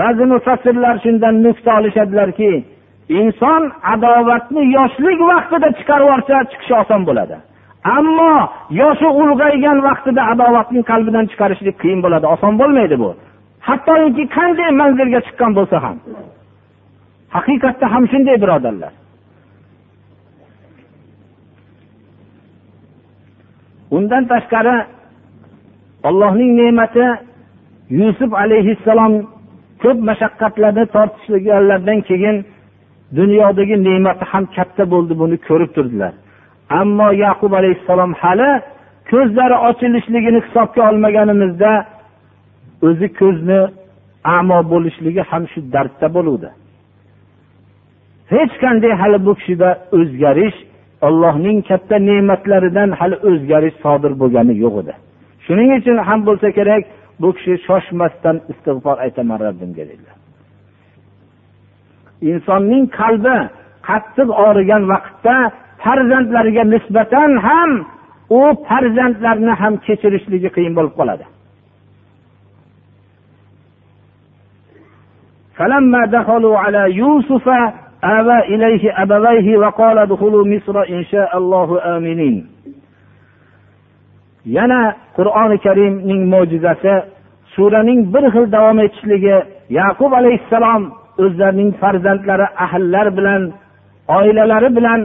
[0.00, 2.52] Ba'zi mufassirlar shundan nuqta olishadilarki
[3.20, 3.62] inson
[3.94, 7.36] adovatni yoshlik vaqtida chiqarib yuborsa chiqishi oson bo'ladi.
[7.96, 8.34] Ammo
[8.80, 13.10] yoshi ulg'aygan vaqtida adovatni qalbidan chiqarishlik qiyin bo'ladi oson bo'lmaydi bu.
[13.68, 15.96] Hattoki qanday manzilga chiqqan bo'lsa ham.
[17.36, 18.92] Haqiqatda ham shunday birodarlar.
[23.90, 24.76] Undan tashqari
[26.08, 27.06] allohning ne'mati
[28.00, 29.14] yusuf alayhissalom
[29.82, 32.36] ko'p mashaqqatlarni tortishganlaridan keyin
[33.18, 36.12] dunyodagi ne'mati ham katta bo'ldi buni ko'rib turdilar.
[36.80, 38.50] Ammo yaqub alayhissalom hali
[39.10, 41.72] ko'zlari ochilishligini hisobga olmaganimizda
[42.88, 43.60] o'zi ko'zni
[44.36, 46.50] amo bo'lishligi ham shu dardda bo'luvdi.
[48.34, 49.68] Hech qanday hali bu kishida
[49.98, 50.58] o'zgarish
[51.07, 54.93] ollohning katta ne'matlaridan hali o'zgarish sodir bo'lgani yo'q edi
[55.45, 56.83] shuning uchun ham bo'lsa kerak
[57.21, 60.15] bu kishi shoshmasdan istig'for aytaman robbimga dedilar
[62.31, 63.37] insonning qalbi
[63.89, 65.35] qattiq og'rigan vaqtda
[65.83, 67.71] farzandlariga nisbatan ham
[68.39, 71.25] u farzandlarni ham kechirishligi qiyin bo'lib qoladi
[75.57, 77.45] فلما دخلوا على يوسف
[78.03, 82.47] آوى إليه أبويه وقال ادخلوا مصر إن شاء الله آمنين
[84.45, 86.93] yana qur'oni karimning mo'jizasi
[87.55, 89.37] suraning bir xil davom etishligi
[89.79, 90.83] yaqub alayhissalom
[91.23, 93.41] o'zlarining farzandlari ahllar bilan
[94.17, 95.01] oilalari bilan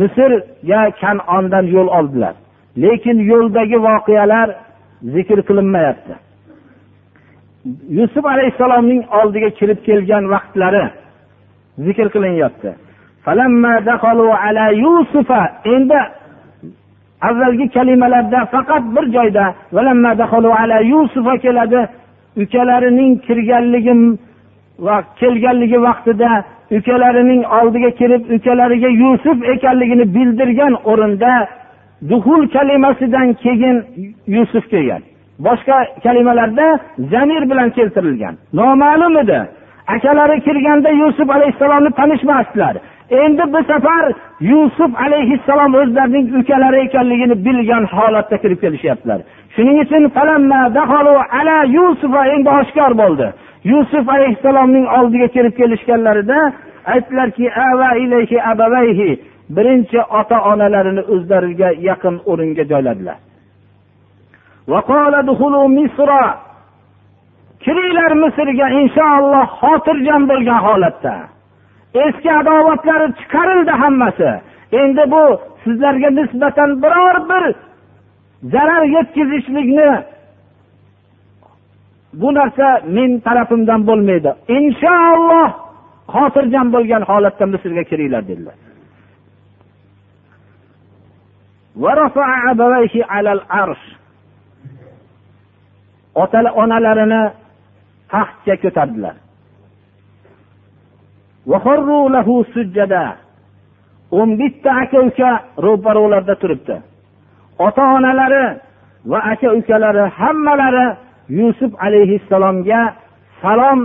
[0.00, 2.34] misrga kanondan yo'l oldilar
[2.84, 4.48] lekin yo'ldagi voqealar
[5.14, 6.14] zikr qilinmayapti
[7.98, 10.84] yusuf alayhissalomning oldiga kirib kelgan vaqtlari
[11.85, 12.69] zikr qilinyapti.
[15.75, 15.99] Endi
[17.21, 19.45] avvalgi kalimalarda faqat bir joyda
[21.43, 21.81] keladi.
[22.43, 23.93] Ukalarining kirganligi
[24.85, 26.29] va kelganligi vaqtida
[26.77, 31.47] ukalarining oldiga kirib ukalariga yusuf ekanligini bildirgan o'rinda
[32.09, 33.77] duhul kalimasidan keyin
[34.27, 35.01] yusuf kelgan.
[35.39, 36.79] Boshqa kalimalarda
[37.11, 38.35] zamir bilan keltirilgan.
[38.53, 39.39] Noma'lum edi.
[39.95, 42.75] Akalari kirganda yusuf alayhissalomni tanishmasdilar.
[43.09, 44.03] Endi bu safar
[44.39, 49.19] yusuf alayhissalom o'zlarining ukalari ekanligini bilgan holatda kirib kelishyaptilar.
[49.55, 50.03] Shuning uchun
[52.35, 53.27] endi oshkor bo'ldi.
[53.71, 56.37] Yusuf alayhissalomning oldiga kirib kelishganlarida
[56.93, 57.45] aytdilarki
[59.55, 63.17] birinchi ota onalarini o'zlariga yaqin o'ringa joyladilar.
[67.63, 71.15] Kiringlar misrga inshaalloh xotirjam bo'lgan holatda.
[72.05, 74.31] Eski adovatlari chiqarildi hammasi.
[74.81, 75.23] Endi bu
[75.63, 77.43] sizlarga nisbatan biror bir
[78.53, 79.91] zarar yetkazishlikni
[82.21, 84.31] bu narsa men tarafimdan bo'lmaydi.
[84.57, 85.49] Inshaalloh
[86.15, 88.57] xotirjam bo'lgan holatda misrga kiringlar dedilar.
[96.15, 97.21] Ota onalarini
[98.11, 99.15] taxtga ko'tardilar.
[104.19, 105.31] O'n bitta aka uka
[105.65, 106.75] ro'paro'larda turibdi.
[107.65, 108.45] Ota onalari
[109.11, 110.87] va aka ukalari hammalari
[111.39, 112.81] yusuf alayhissalomga
[113.41, 113.79] salom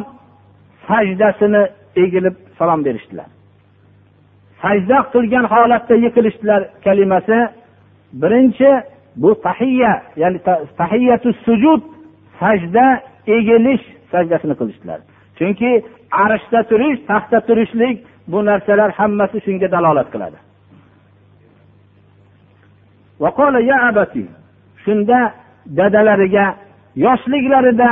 [0.88, 1.62] sajdasini
[2.02, 3.28] egilib salom berishdilar.
[4.62, 7.38] Sajda qilgan holatda yiqilishdilar kalimasi.
[8.22, 8.70] Birinchi
[9.22, 10.38] bu tahiya ya'ni
[10.80, 11.82] tahiyatu sujud
[12.40, 12.86] sajda
[13.36, 15.00] egilish sajdasini qilishdilar.
[15.38, 15.70] Chunki
[16.24, 17.96] arshda turish taxtda turishlik
[18.32, 20.38] bu narsalar hammasi shunga dalolat qiladi.
[24.84, 25.20] Shunda
[25.78, 26.46] dadalariga
[27.04, 27.90] yoshliklarida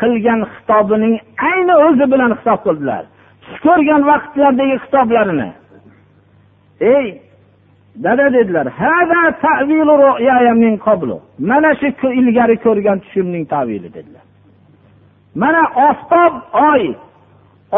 [0.00, 1.14] qilgan xitobining
[1.50, 3.02] ayni o'zi bilan xitob qildilar.
[3.42, 5.48] Tush ko'rgan vaqtlardagi xitoblarini.
[6.94, 7.06] Ey
[8.04, 8.66] dada dedilar
[11.50, 14.23] mana shu ilgari ko'rgan tushimning tavili dedilar.
[15.42, 16.32] Mana oftob
[16.70, 16.82] oy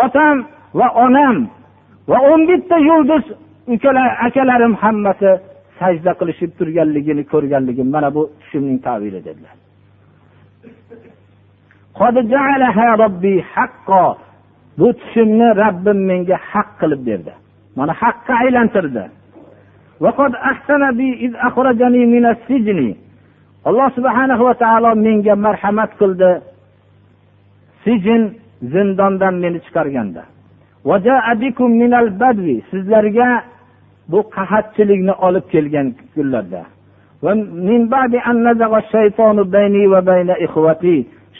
[0.05, 0.37] otam
[0.79, 1.37] va onam
[2.11, 3.25] va o'n bitta yulduz
[3.75, 5.31] ukalar akalarim hammasi
[5.79, 9.57] sajda qilishib turganligini ko'rganligim mana bu tushimning tavili dedilar.
[14.79, 17.33] Bu tushimni robbim menga haq qilib berdi.
[17.79, 19.05] Mana haqqa aylantirdi.
[23.69, 26.31] Alloh subhanahu va taolo menga marhamat qildi.
[27.87, 28.23] Sijin
[28.73, 30.23] zindondan meni chiqarganda.
[32.71, 33.29] Sizlarga
[34.11, 36.63] bu qahatchilikni olib kelgan kunlarda.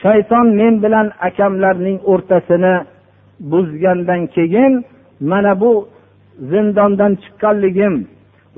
[0.03, 2.75] Shayton men bilan akamlarning o'rtasini
[3.51, 4.73] buzgandan keyin
[5.31, 5.73] mana bu
[6.51, 7.95] zindondan chiqqanligim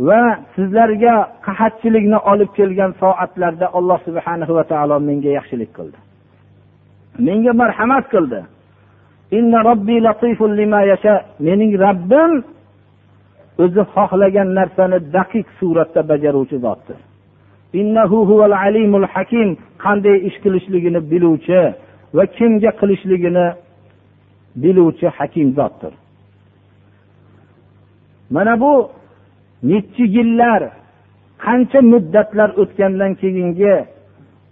[0.08, 0.22] va
[0.54, 1.14] sizlarga
[1.46, 5.98] qahatchilikni olib kelgan soatlarda alloh subhana va taolo menga yaxshilik qildi.
[7.26, 8.40] Menga marhamat qildi.
[11.46, 12.32] Mening robbim
[13.62, 16.98] o'zi xohlagan narsani daqiq suratda bajaruvchi zotdir.
[19.84, 21.60] Qanday ish qilishligini biluvchi
[22.16, 23.46] va kimga qilishligini
[24.62, 25.92] biluvchi hakim zotdir.
[28.34, 28.72] Mana bu
[29.70, 30.60] nechi yillar
[31.44, 33.74] qancha muddatlar o'tgandan keyingi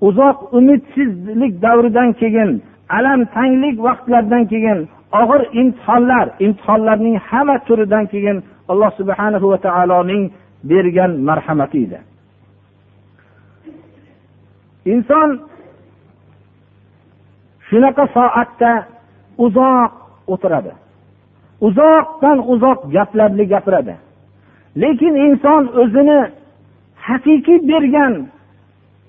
[0.00, 4.78] uzoq umidsizlik davridan keyin alam tanglik vaqtlardan keyin
[5.20, 8.36] og'ir imtihonlar imtihonlarning hamma turidan keyin
[8.68, 10.24] alloh subhana va taoloning
[10.70, 11.98] bergan marhamati edi.
[14.92, 15.30] Inson
[17.68, 18.72] shunaqa soatda
[19.44, 19.92] uzoq
[20.32, 20.72] o'tiradi.
[21.66, 23.94] Uzoqdan uzoq gaplarni gapiradi.
[24.82, 26.20] Lekin inson o'zini
[27.06, 28.12] haqiqiy bergan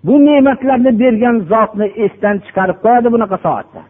[0.04, 3.82] bu ne'matlarni bergan zotni esdan chiqarib qo'yadi bunaqa soatda.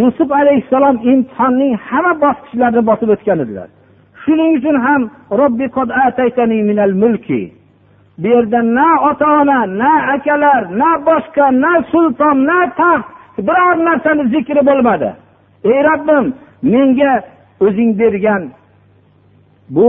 [0.00, 3.68] Yusuf alayhissalom imtihonning hamma bosqichlarini bosib o'tgan edilar.
[4.22, 5.02] Shuning uchun ham
[5.40, 5.66] robbi
[8.18, 13.08] bu yerda na ota ona na akalar na boshqa na sulton na taxt
[13.46, 15.10] biror narsani zikri bo'lmadi.
[15.64, 16.26] Ey robbim
[16.62, 17.12] menga
[17.60, 18.42] o'zing bergan
[19.74, 19.88] bu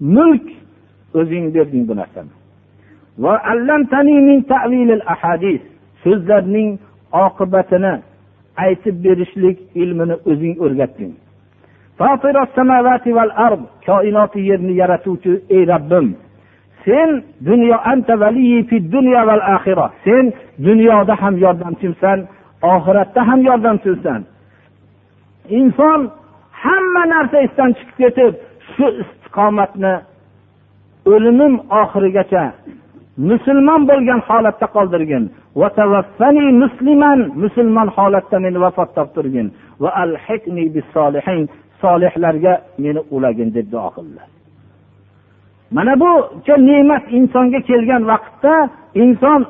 [0.00, 0.46] mulk
[1.14, 2.32] o'zing berding bu narsani.
[6.02, 6.78] So'zlarning
[7.24, 7.94] oqibatini
[8.64, 11.12] aytib berishlik ilmini o'zing o'rgatding
[13.86, 16.06] koinoti yerni yaratuvchi ey robbim
[16.84, 17.10] sen
[17.48, 17.76] dunyo
[18.94, 20.24] dunyo val axira sen
[20.66, 22.18] dunyoda ham yordamchimsan
[22.62, 24.20] oxiratda ham yordamchimsan.
[25.58, 26.00] Inson
[26.62, 28.32] hamma narsa esdan chiqib ketib
[28.72, 29.94] shu istiqomatni
[31.12, 32.44] o'limim oxirigacha
[33.16, 35.24] musulmon bo'lgan holatda qoldirgin.
[37.44, 39.46] Musulmon holatda meni vafot toptirgin.
[39.82, 39.90] Va
[41.82, 44.28] solihlarga meni ulagin deb duo qildilar
[45.76, 46.10] mana bu
[46.68, 48.54] ne'mat insonga kelgan vaqtda
[49.04, 49.40] inson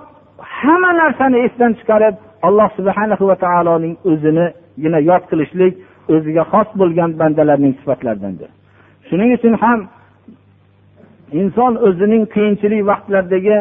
[0.58, 2.14] hamma narsani esdan chiqarib
[2.48, 5.74] alloh subhana va taoloning o'zinigina yod qilishlik
[6.14, 8.50] o'ziga xos bo'lgan bandalarning sifatlaridandir.
[9.08, 9.78] Shuning uchun ham
[11.40, 13.58] inson o'zining qiyinchilik vaqtlaridagi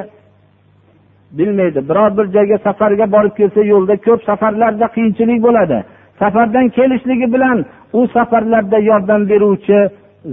[1.38, 1.80] bilmaydi.
[1.90, 5.78] Biror bir joyga safarga borib kelsa yo'lda ko'p safarlarda qiyinchilik bo'ladi.
[6.22, 7.58] Safardan kelishligi bilan
[7.94, 9.80] u safarlarda yordam beruvchi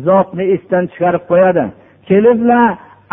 [0.06, 1.64] zotni esdan chiqarib qo'yadi.
[2.08, 2.60] Kelibla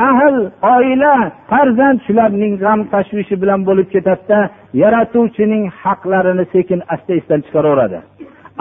[0.10, 0.36] ahl
[0.76, 1.16] oila
[1.50, 4.40] farzand shularning g'am tashvishi bilan bo'lib ketadida
[4.84, 7.98] yaratuvchining haqlarini sekin asta esdan chiqaraveradi.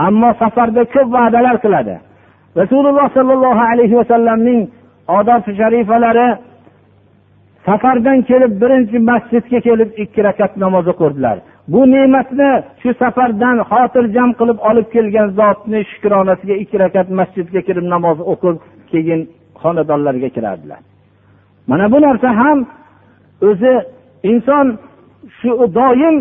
[0.07, 1.95] Ammo safarda ko'p va'dalar qiladi.
[2.61, 4.61] Rasululloh sollallohu alayhi vasallamning
[5.09, 6.29] odob sharifalari
[7.67, 11.37] safardan kelib birinchi masjidga kelib ikki rakat namoz o'qirdilar.
[11.73, 12.51] Bu ne'matni
[12.83, 18.57] shu safardan xotirjam qilib olib kelgan zotni shukronasiga ikki rakat masjidga kirib namoz o'qib
[18.91, 19.21] keyin
[19.63, 20.81] xonadonlarga kirardilar.
[21.71, 22.59] Mana bu narsa ham
[23.49, 23.75] o'zi
[24.31, 24.67] inson
[25.39, 26.17] shu doim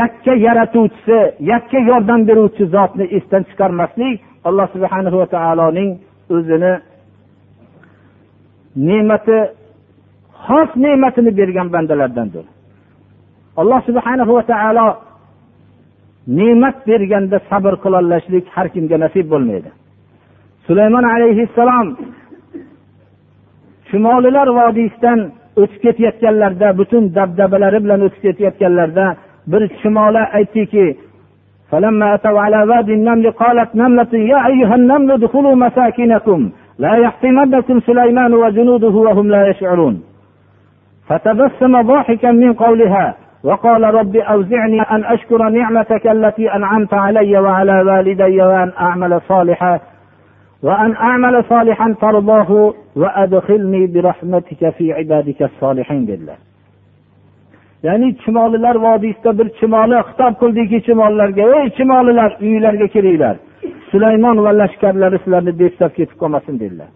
[0.00, 1.18] yakka yaratuvchisi
[1.52, 4.14] yakka yordam beruvchi zotni esdan chiqarmaslik
[4.48, 5.90] alloh subhana va taoloning
[6.36, 6.72] o'zini
[8.87, 9.37] ne'mati
[10.45, 12.45] xos ne'matini bergan bandalardandir
[13.61, 14.87] alloh subhana va taolo
[16.37, 19.69] ne'mat berganda sabr qilolishlik har kimga nasib bo'lmaydi
[20.67, 21.87] sulaymon alayhissalom
[23.89, 25.19] shimolilar vodiysidan
[25.61, 29.05] o'tib ketayotganlarida butun dabdabalari bilan o'tib ketayotganlarida
[29.51, 30.87] bir chumoli aytdiki
[31.73, 36.39] فلما أتوا على وادي النمل قالت نملة يا أيها النمل ادخلوا مساكنكم
[36.79, 40.03] لا يحطمنكم سليمان وجنوده وهم لا يشعرون
[41.07, 48.41] فتبسم ضاحكا من قولها وقال رب أوزعني أن أشكر نعمتك التي أنعمت علي وعلى والدي
[48.41, 49.79] وأن أعمل صالحا
[50.63, 56.35] وأن أعمل صالحا ترضاه وأدخلني برحمتك في عبادك الصالحين بالله
[57.83, 63.35] ya'ni chumolilar vodiysida bir chumoli xitob qildiki chumollarga ey chumolilar uylarga kiringlar
[63.92, 66.90] Sulaymon va lashkarlari sizlarni beztab ketib qolmasin dedilar.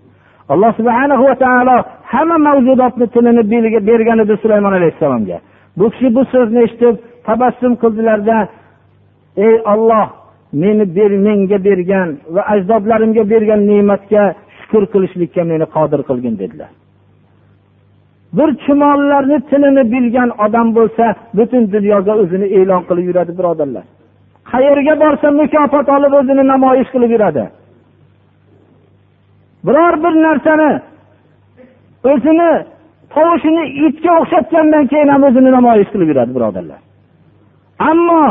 [0.53, 1.77] Alloh subhana va taolo
[2.13, 3.43] hamma mavjudotni tilini
[3.91, 5.39] bergan edi sulaymon alayhissalomga.
[5.79, 6.95] Bu kishi bu so'zni eshitib
[7.29, 8.37] tabassum qildilarda
[9.47, 10.07] ey olloh
[10.63, 14.23] meni ber menga bergan va ajdodlarimga bergan ne'matga
[14.59, 16.71] shukur qilishlikka meni qodir qilgin dedilar.
[18.37, 21.05] Bir chumollarni tilini bilgan odam bo'lsa
[21.39, 23.85] butun dunyoga o'zini e'lon qilib yuradi birodarlar.
[24.53, 27.45] Qayerga borsa mukofot olib o'zini namoyish qilib yuradi.
[29.67, 30.71] Biror bir narsani
[32.13, 32.51] o'zini
[33.15, 36.81] tovushini itga o'xshatgandan keyin ham o'zini namoyish qilib yuradi birodarlar.
[37.91, 38.25] Ammo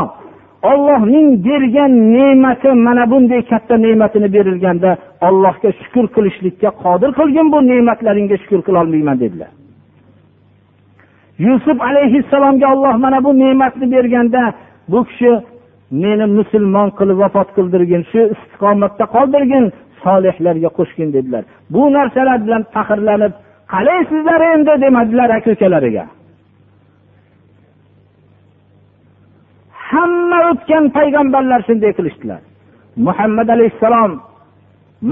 [0.70, 4.90] ollohning bergan ne'mati mana bunday katta ne'matini berilganda
[5.28, 9.50] ollohga shukur qilishlikka qodir qilgin bu ne'matlaringga shukur qilolmayman dedilar.
[11.46, 14.42] Yusuf alayhissalomga olloh mana bu ne'matni berganda
[14.92, 15.32] bu kishi
[16.02, 19.64] meni musulmon qilib vafot qildirgin shu istiqomatda qoldirgin
[20.04, 21.42] solihlarga qo'shgin dedilar.
[21.72, 23.32] Bu narsalar bilan faxrlanib
[23.74, 26.04] qalaysizlar endi demadilar aka ukalariga
[29.92, 32.40] hamma o'tgan payg'ambarlar shunday qilishdilar.
[33.06, 34.12] Muhammad alayhissalom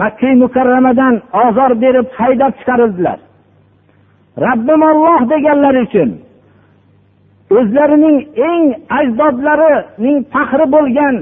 [0.00, 1.14] makka mukarramadan
[1.44, 3.18] ozor berib haydab chiqarildilar.
[4.46, 6.10] Rabbim olloh deganlari uchun
[7.56, 8.18] o'zlarining
[8.50, 8.64] eng
[8.98, 11.14] ajdodlarining faxri bo'lgan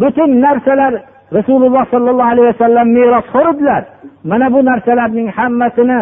[0.00, 0.92] butun narsalar
[1.36, 3.82] rasululloh sollallohu alayhi vasallam merosxo'r edilar
[4.30, 6.00] mana bu narsalarning hammasini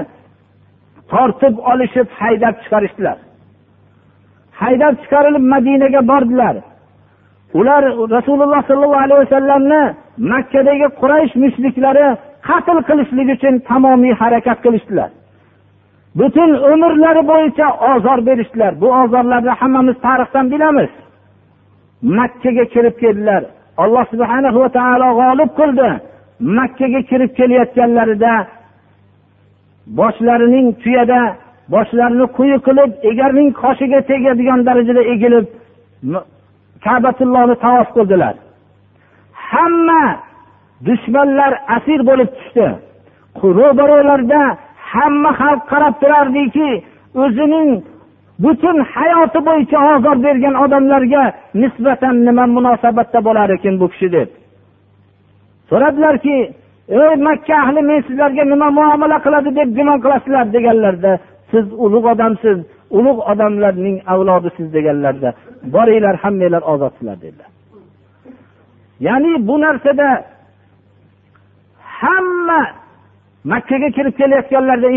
[1.12, 3.16] tortib olishib haydab chiqarishdilar.
[4.60, 6.56] Haydab chiqarilib madinaga bordilar.
[7.60, 7.82] Ular
[8.16, 9.82] rasululloh sollallohu alayhi vasallamni
[10.32, 12.06] makkadagi quraysh mushriklari
[12.48, 15.10] qatl qilishlik uchun tamomiy harakat qilishdilar.
[16.18, 18.72] Butun umrlari bo'yicha ozor berishdilar.
[18.80, 20.90] Bu ozorlarni hammamiz tarixdan bilamiz.
[22.02, 23.42] Makkaga kirib keldilar.
[23.82, 25.88] Alloh subhana va taolo g'olib qildi.
[26.58, 28.34] Makkaga kirib kelayotganlarida
[29.98, 31.20] boshlarining tuyada
[31.74, 35.46] boshlarini quyi qilib egarning qoshiga tegadigan darajada egilib
[36.84, 38.34] kabatullohni tavof qildilar.
[39.50, 40.04] Hamma
[40.86, 42.66] dushmanlar asir bo'lib tushdi.
[43.58, 44.42] Ro'baro'larida
[44.94, 46.70] hamma xalq qarab turardiki
[47.22, 47.70] o'zining
[48.44, 51.22] butun hayoti bo'yicha ozor bergan odamlarga
[51.62, 54.28] nisbatan nima munosabatda bo'lar ekan bu kishi deb.
[55.68, 56.36] So'radilarki
[57.00, 60.44] ey makka ahli men sizlarga nima muomala qiladi deb gumon qilasizlar?
[60.56, 61.12] deganlarda
[61.50, 62.58] siz ulug' odamsiz
[62.98, 65.28] ulug' odamlarning avlodisiz deganlarda
[65.74, 67.50] boringlar hammanglar ozodsizlar dedilar.
[69.06, 70.08] Ya'ni bu narsada
[72.00, 72.62] hamma
[73.44, 74.88] makkaga kirib kelayotganlarida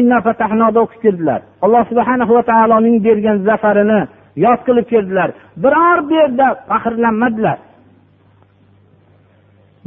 [0.84, 4.02] o'qib kirdilar alloh subhana va taoloning bergan zafarini
[4.46, 5.30] yod qilib kirdilar
[5.64, 7.58] biror bu yerda faxrlanmadilar.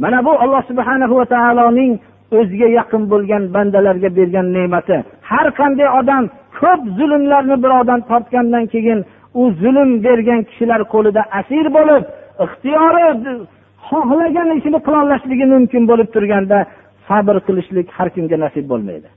[0.01, 1.91] Mana bu alloh subhana va taoloning
[2.37, 4.97] o'ziga yaqin bo'lgan bandalarga bergan ne'mati.
[5.29, 6.23] Har qanday odam
[6.59, 8.99] ko'p zulmlarni birovdan tortgandan keyin
[9.41, 12.03] u zulm bergan kishilar qo'lida asir bo'lib
[12.45, 13.05] ixtiyori
[13.89, 16.57] xohlagan ishini qilolmasligi mumkin bo'lib turganda
[17.09, 19.09] sabr qilishlik har kimga nasib bo'lmaydi.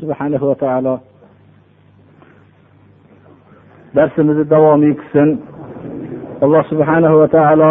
[0.00, 0.94] Subhanahu va taolo
[3.96, 5.30] darsimizni davomiy qilsin.
[6.44, 7.70] Alloh subhanahu va taolo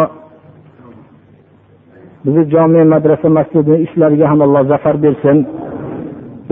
[2.24, 5.38] bizni jome madrasa masjidini ishlariga ham alloh zafar bersin.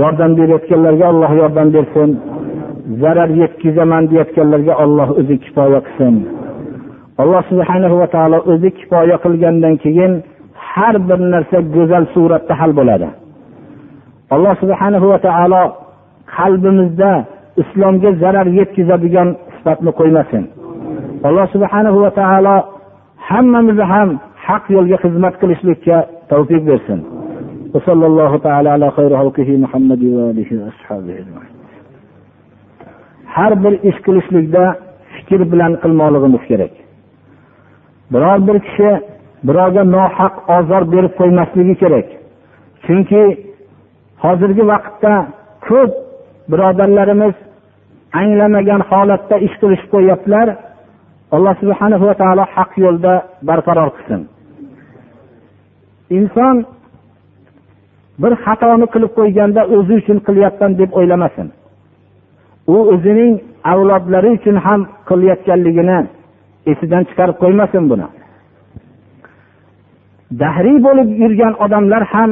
[0.01, 2.11] Yordam berayotganlarga alloh yordam bersin.
[3.02, 6.16] zarar yetkazaman deyayotganlarga olloh o'zi kifoya qilsin
[7.22, 10.14] alloh subhana va taolo o'zi kifoya qilgandan keyin
[10.72, 13.08] har bir narsa go'zal suratda hal bo'ladi
[14.36, 15.62] alloh subhana va taolo
[16.38, 17.12] qalbimizda
[17.62, 20.44] islomga zarar yetkazadigan sifatni qo'ymasin
[21.28, 22.56] alloh subhana va taolo
[23.30, 24.10] hammamizni ham
[24.48, 25.98] haq yo'lga xizmat qilishlikka
[26.32, 27.02] tavfiq bersin
[27.76, 31.53] وصلى الله تعالى على خير خلقه محمد وآله وأصحابه أجمعين
[33.37, 34.65] har bir ish qilishlikda
[35.15, 36.73] fikr bilan qilmoqligimiz kerak.
[38.13, 38.91] Biror bir kishi
[39.49, 42.07] birovga nohaq ozor berib qo'ymasligi kerak.
[42.85, 43.23] Chunki
[44.25, 45.15] hozirgi vaqtda
[45.67, 45.93] ko'p
[46.51, 47.35] birodarlarimiz
[48.21, 50.49] anglamagan holatda ish qilishib qo'yyaptilar.
[51.35, 53.13] Alloh subhana va taolo haq yo'lda
[53.49, 54.21] barqaror qilsin.
[56.19, 56.57] Inson
[58.23, 61.49] bir xatoni qilib qo'yganda o'zi uchun qilyapman deb o'ylamasin.
[62.67, 63.35] U o'zining
[63.73, 65.99] avlodlari uchun ham qilayotganligini
[66.71, 68.07] esidan chiqarib qo'ymasin buni.
[70.43, 72.31] Dahriy bo'lib yurgan odamlar ham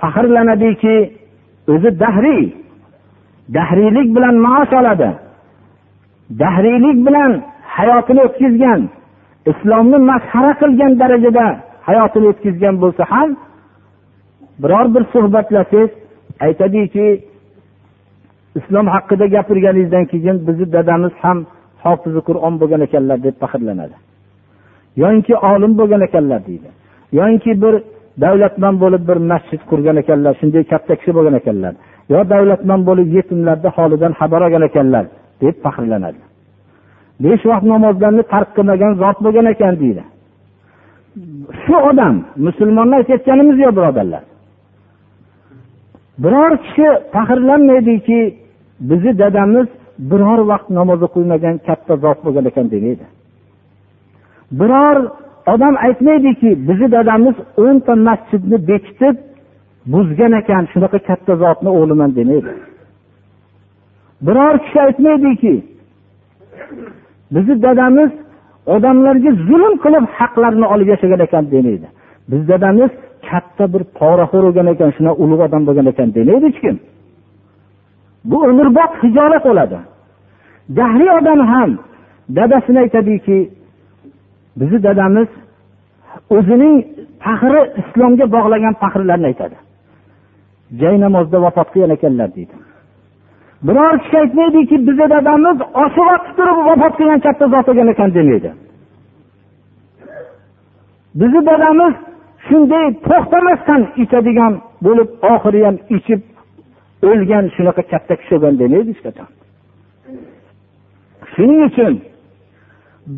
[0.00, 0.96] faxrlanadiki
[1.72, 2.44] o'zi dahriy
[3.56, 5.10] dahriylik bilan maosh oladi
[6.42, 7.32] dahriylik bilan
[7.76, 8.80] hayotini o'tkazgan
[9.50, 11.46] islomni masxara qilgan darajada
[11.88, 13.28] hayotini o'tkazgan bo'lsa ham
[14.62, 15.90] biror bir suhbatlasangiz
[16.46, 17.06] aytadiki
[18.58, 21.38] islom haqida gapirganingizdan keyin bizni dadamiz ham
[21.84, 23.96] hofizi qur'on bo'lgan ekanlar deb faxrlanadi.
[25.02, 26.68] Yoinki olim bo'lgan ekanlar deydi.
[27.18, 27.74] Yoinki bir
[28.24, 31.74] davlatman bo'lib bir masjid qurgan ekanlar shunday katta kishi bo'lgan ekanlar.
[32.12, 35.04] Yo davlatman bo'lib yetimlarni holidan xabar olgan ekanlar
[35.42, 36.20] deb faxrlanadi.
[37.24, 40.02] Besh vaqt namozlarni tark qilmagan zot bo'lgan ekan deydi.
[41.62, 42.14] Shu odam
[42.46, 44.22] musulmonlar aytayotganimiz yo'q birodarlar.
[46.22, 48.20] Biror kishi faxrlanmaydiki
[48.80, 49.66] bizni dadamiz
[49.98, 53.04] biror vaqt namoz o'qimagan katta zot bo'lgan ekan demaydi.
[54.60, 54.96] Biror
[55.54, 59.16] odam aytmaydiki bizni dadamiz o'nta masjidni bekitib
[59.92, 62.52] buzgan ekan shunaqa katta zotni o'g'liman demaydi.
[64.26, 65.54] Biror kishi aytmaydiki
[67.34, 68.10] bizni dadamiz
[68.74, 71.86] odamlarga zulm qilib haqlarini olib yashagan ekan demaydi.
[72.30, 72.90] Bizni dadamiz
[73.30, 76.76] katta bir poraxo'r bo'lgan ekan shunaqa ulug' odam bo'lgan ekan demaydi hech kim?
[78.24, 79.78] Bu umrbod hijolat bo'ladi.
[80.76, 81.70] Jahliy odam ham
[82.36, 83.38] dadasini aytadiki
[84.56, 85.28] bizni dadamiz
[86.36, 86.76] o'zining
[87.24, 89.56] faxri islomga bog'lagan faxrlarini aytadi.
[90.80, 92.54] Jay namozda vafot qilgan ekanlar deydi.
[93.66, 98.50] Biror kishi aytmaydiki bizni dadamiz oshiq otib turib vafot qilgan katta zot bo'lgan ekan demaydi.
[101.20, 101.94] Bizni dadamiz
[102.46, 104.52] shunday to'xtamasdan ichadigan
[104.86, 106.20] bo'lib oxiri ham ichib
[107.10, 109.30] o'lgan shunaqa katta kishi bo'lgan demaydi hech qachon?
[111.32, 111.94] Shuning uchun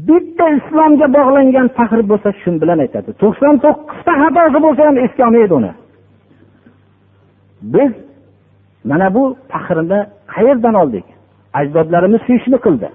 [0.09, 3.11] bitta islomga bog'langan faxr bo'lsa shu bilan aytadi.
[3.23, 5.73] To'qson to'qqizta xatosi bo'lsa ham esga olmaydi uni.
[7.75, 7.93] Biz
[8.91, 9.23] mana bu
[9.53, 10.01] faxrni
[10.35, 11.07] qayerdan oldik?
[11.59, 12.89] Ajdodlarimiz shu ishni qildi.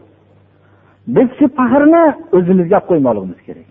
[1.16, 2.04] Biz shu faxrni
[2.38, 3.68] o'zimizga olib qo'ymoqligimiz kerak.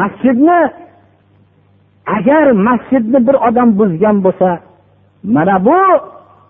[0.00, 0.60] Masjidni
[2.16, 4.48] agar masjidni bir odam buzgan bo'lsa
[5.24, 5.78] mana bu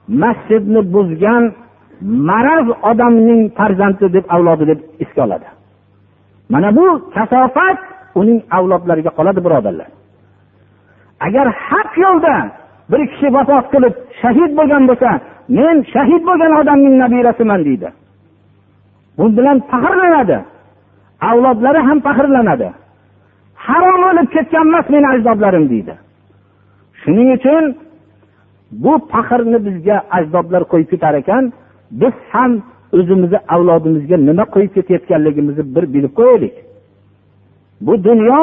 [0.09, 1.53] masjidni buzgan
[2.01, 5.49] maraz odamning farzandi deb avlodi deb esga oladi.
[6.49, 7.79] Mana bu kasofat
[8.15, 9.89] uning avlodlariga qoladi birodarlar.
[11.27, 12.35] Agar haq yo'lda
[12.91, 15.11] bir kishi vafot qilib shahid bo'lgan bo'lsa
[15.59, 17.89] men shahid bo'lgan odamning nabirasiman deydi.
[19.19, 20.39] Bu bilan faxrlanadi.
[21.31, 22.69] Avlodlari ham faxrlanadi.
[23.67, 25.95] Harom o'lib ketgan emas meni ajdodlarim deydi.
[27.01, 27.65] Shuning uchun
[28.71, 31.53] bu faxrni bizga ajdodlar qo'yib ketar ekan
[31.91, 32.53] biz ham
[32.97, 36.55] o'zimizni avlodimizga nima qo'yib ketayotganligimizni bir bilib qo'yaylik.
[37.87, 38.41] Bu dunyo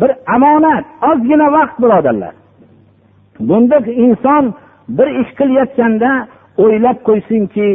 [0.00, 2.34] bir omonat ozgina vaqt birodarlar.
[3.48, 4.44] Bunda inson
[4.88, 6.10] bir ish qilayotganda
[6.62, 7.66] o'ylab qo'ysinki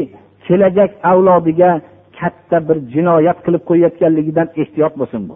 [0.47, 1.72] kelajak avlodiga
[2.20, 5.36] katta bir jinoyat qilib qo'yayotganligidan ehtiyot bo'lsin bu.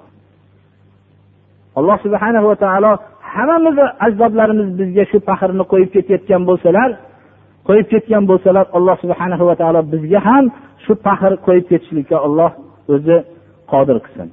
[1.78, 2.92] Alloh subhana va taolo
[3.36, 6.90] hammamizni ajdodlarimiz bizga shu faxrni qo'yib ketayotgan bo'lsalar
[7.68, 10.46] qo'yib ketgan bo'lsalar alloh subhana va taolo bizga ham
[10.84, 12.52] shu faxr qo'yib ketishlikka olloh
[12.94, 13.18] o'zi
[13.72, 14.30] qodir qilsin.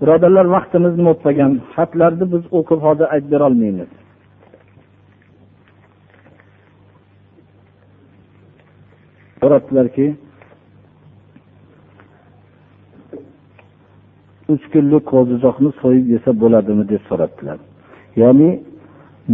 [0.00, 3.90] Birodarlar vaqtimiz nima bo'lib qolgan xatlarni biz o'qib hozir aytib berolmaymiz.
[9.40, 10.06] So'rabdilarki
[14.52, 17.58] uch kunlik qo'zichoqni so'yib yesa bo'ladimi deb so'rabdilar.
[18.22, 18.50] Ya'ni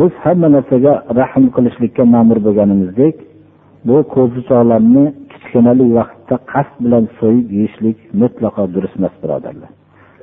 [0.01, 3.17] biz hamma narsaga rahm qilishlikka ma'mur bo'lganimizdek
[3.89, 9.71] bu qo'zichoqlarni kichkinalik vaqtda qasd bilan so'yib yeyishlik mutlaqo durust emas birodarlar.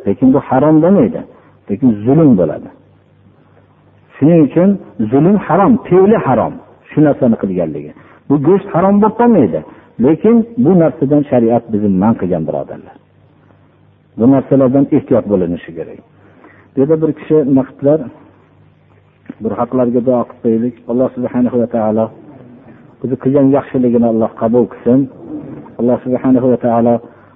[0.06, 1.22] Lekin bu harom demaydi
[1.70, 2.70] lekin zulm bo'ladi.
[4.16, 4.70] Shuning uchun
[5.12, 6.54] zulm harom fe'li harom
[6.90, 7.92] shu narsani qilganligi.
[8.30, 9.60] Bu go'sht harom bo'lib qolmaydi
[10.06, 12.96] lekin bu narsadan shariat bizni man qilgan birodarlar.
[14.18, 16.00] Bu narsalardan ehtiyot bo'linishi kerak.
[16.74, 18.00] Bu yerda bir kishi naqdlar
[19.44, 20.76] bir haqlarga duo qilib qo'yaylik.
[20.92, 22.06] Alloh subhana va taolo
[23.04, 25.00] o'zi qilgan yaxshiligini alloh qabul qilsin.
[25.80, 26.96] Alloh subhana va taolo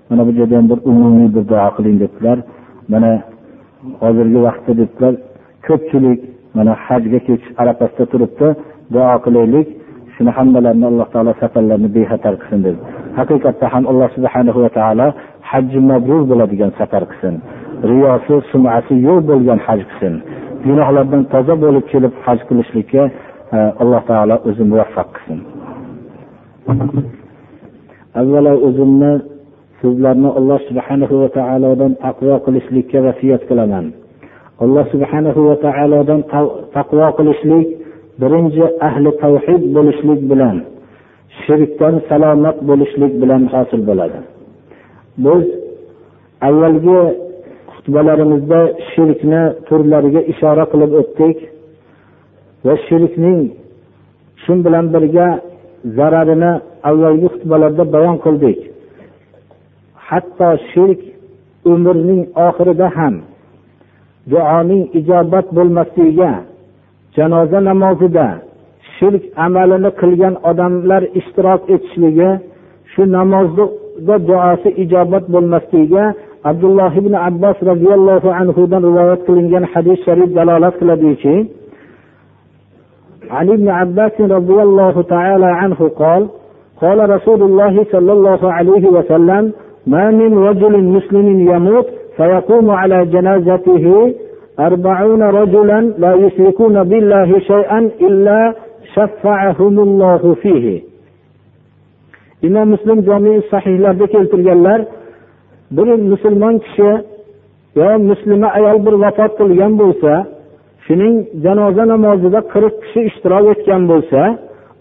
[0.09, 2.37] mana bu yerda ham bir umumiy bir duo qiling debdilar.
[2.93, 3.11] Mana
[4.01, 5.13] hozirgi vaqtda debdilar
[5.67, 6.19] ko'pchilik
[6.57, 8.47] mana hajga ketish arafasida turibdi
[8.93, 9.67] duo qilaylik.
[10.15, 12.79] Shuni hammalarini alloh taolo safarlarni bexatar qilsin dedi.
[13.19, 15.07] Haqiqatda ham alloh subhana va taolo
[15.49, 17.35] hajji mabrur bo'ladigan safar qilsin.
[17.91, 20.13] Riyosi sumasi yo'q bo'lgan haj qilsin.
[20.65, 23.03] Gunohlardan toza bo'lib kelib haj qilishlikka
[23.55, 25.39] e, alloh taolo o'zi muvaffaq qilsin.
[28.21, 29.13] Avvalo o'zimni
[29.81, 33.85] sizlarni alloh subhanahu va taolodan taqvo qilishlikka vasiyat qilaman.
[34.63, 36.21] Alloh subhanahu va taolodan
[36.77, 37.67] taqvo qilishlik
[38.21, 40.57] birinchi ahli tavhid bo'lishlik bilan
[41.43, 44.19] shirkdan salomat bo'lishlik bilan hosil bo'ladi.
[45.25, 45.43] Biz
[46.47, 47.01] avvalgi
[47.73, 48.61] xutbalarimizda
[48.91, 51.37] shirkni turlariga ishora qilib o'tdik
[52.65, 53.41] va shirkning
[54.43, 55.27] shu bilan birga
[55.97, 56.51] zararini
[56.89, 58.59] avvalgi xutbalarda bayon qildik.
[60.07, 61.01] Hatto shirk
[61.71, 63.15] umrning oxirida ham
[64.31, 66.31] duoning ijobat bo'lmasligiga
[67.15, 68.27] janoza namozida
[68.95, 72.31] shirk amalini qilgan odamlar ishtirok etishligi
[72.91, 73.01] shu
[74.05, 81.47] namozni duosi ijobat bo'lmasligiga abdulloh ibn abbos roziyallohu anhudan rivoyat qilingan hadis sharif dalolat qiladiki
[83.37, 86.21] عن ابن عباس رضي الله تعالى عنه قال
[86.81, 89.43] قال رسول الله صلى الله عليه وسلم
[89.87, 91.87] ما من رجل مسلم يموت
[92.17, 93.85] فيقوم على جنازته
[94.59, 98.39] أربعون رجلا لا يشركون بالله شيئا إلا
[98.95, 100.81] شفعهم الله فيه
[102.41, 102.97] imom muslim
[103.51, 104.81] sahihlarda keltirganlar
[105.71, 106.91] bir musulmon kishi
[107.75, 110.11] yo muslima ayol bir vafot qilgan bo'lsa
[110.85, 114.21] shuning janoza namozida qirq kishi ishtirok etgan bo'lsa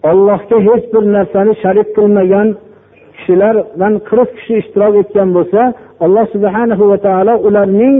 [0.09, 2.47] ollohga hech bir narsani sharik qilmagan
[3.15, 5.61] kishilardan qirq kishi ishtirok etgan bo'lsa
[6.05, 7.95] alloh subhana va taolo ularning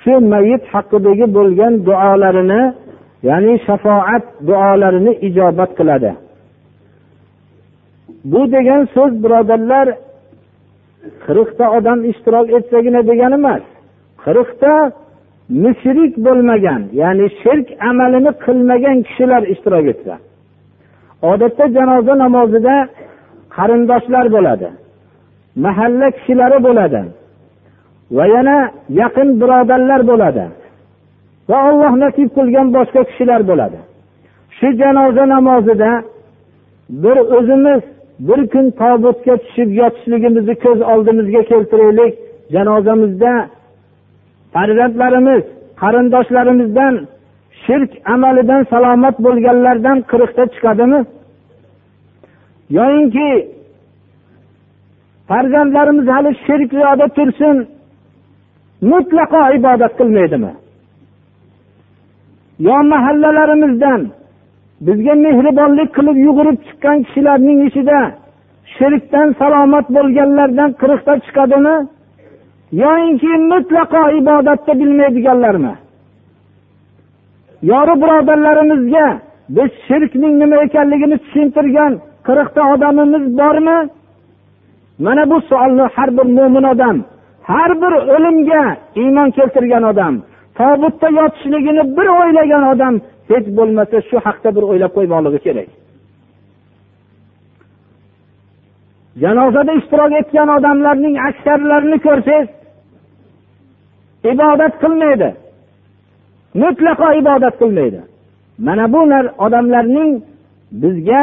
[0.00, 2.62] shu mayit haqidagi bo'lgan duolarini
[3.28, 6.10] ya'ni shafoat duolarini ijobat qiladi.
[8.24, 9.88] Bu degan so'z birodarlar
[11.26, 13.64] qirqta odam ishtirok etsagina degani emas.
[14.24, 14.72] Qirqta
[15.64, 20.14] mushrik bo'lmagan ya'ni shirk amalini qilmagan kishilar ishtirok etsa.
[21.30, 22.74] Odatda janoza namozida
[23.56, 24.68] qarindoshlar bo'ladi
[25.64, 27.00] mahalla kishilari bo'ladi
[28.16, 28.56] va yana
[29.00, 30.44] yaqin birodarlar bo'ladi
[31.50, 33.78] va olloh nasib qilgan boshqa kishilar bo'ladi.
[34.58, 35.90] Shu janoza namozida
[37.02, 37.82] bir o'zimiz
[38.18, 42.14] bir kun tobutga tushib yotishligimizni ko'z oldimizga keltiraylik.
[42.54, 43.32] Janozamizda
[44.54, 45.42] farzandlarimiz
[45.82, 46.94] qarindoshlarimizdan
[47.64, 51.00] shirk amalidan salomat bo'lganlardan qirqta chiqadimi?
[52.78, 53.28] Yoyinki
[55.28, 57.56] farzandlarimiz hali shirk yoqda tursin
[58.92, 60.52] mutlaqo ibodat qilmaydimi?
[62.66, 64.00] Yo mahallalarimizdan
[64.86, 67.98] bizga mehribonlik qilib yugurib chiqqan kishilarning ichida
[68.76, 71.76] shirkdan salomat bo'lganlardan qirqta chiqadimi?
[72.82, 75.74] Yoyinki mutlaqo ibodatni bilmaydiganlarmi?
[77.70, 79.06] Yori birodarlarimizga
[79.56, 81.92] biz shirkning nima ekanligini tushuntirgan
[82.26, 83.78] qirqta odamimiz bormi?
[85.04, 86.96] Mana bu savolni har bir mo'min odam
[87.50, 88.64] har bir o'limga
[89.02, 90.14] iymon keltirgan odam
[90.58, 92.94] tobutda yotishligini bir o'ylagan odam
[93.30, 95.68] hech bo'lmasa shu haqda bir o'ylab qo'ymoqligi kerak.
[99.22, 102.48] Janozada ishtirok etgan odamlarning aksarlarini ko'rsangiz
[104.32, 105.28] ibodat qilmaydi.
[106.62, 108.00] Mutlaqo ibodat qilmaydi.
[108.66, 109.00] Mana bu
[109.46, 110.12] odamlarning
[110.82, 111.22] bizga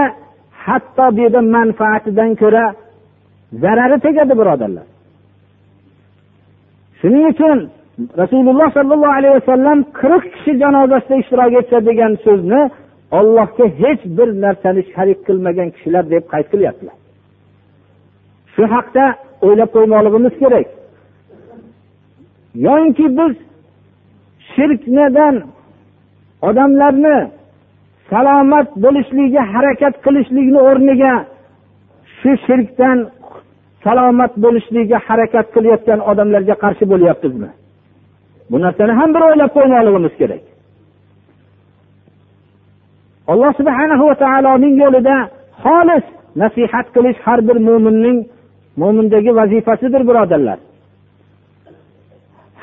[0.66, 2.66] hatto bu yerda manfaatidan ko'ra
[3.62, 4.88] zarari tegadi birodarlar.
[7.00, 7.58] Shuning uchun
[8.22, 12.62] rasululloh sollallohu alayhi vasallam qirq kishi janozasida ishtirok etsa degan so'zni
[13.20, 16.96] ollohga hech bir narsani sharik qilmagan kishilar deb qayd qilyaptilar.
[18.54, 19.04] Shu haqda
[19.46, 20.68] o'ylab qo'ymoqligimiz kerak.
[22.66, 23.34] Yoinki biz
[24.54, 25.36] shirknidan
[26.50, 27.18] odamlarni
[28.12, 31.14] salomat bo'lishligiga harakat qilishlikni o'rniga
[32.18, 32.98] shu shirkdan
[33.86, 37.50] salomat bo'lishligiga harakat qilayotgan odamlarga qarshi bo'lyapmizmi
[38.51, 40.43] bu narsani ham bir o'ylab qo'ymoqligimiz kerak
[43.33, 45.17] alloh subhana va taoloning yo'lida
[45.65, 46.05] xolis
[46.43, 48.19] nasihat qilish har bir mo'minning
[48.83, 50.59] mo'mindagi vazifasidir birodarlar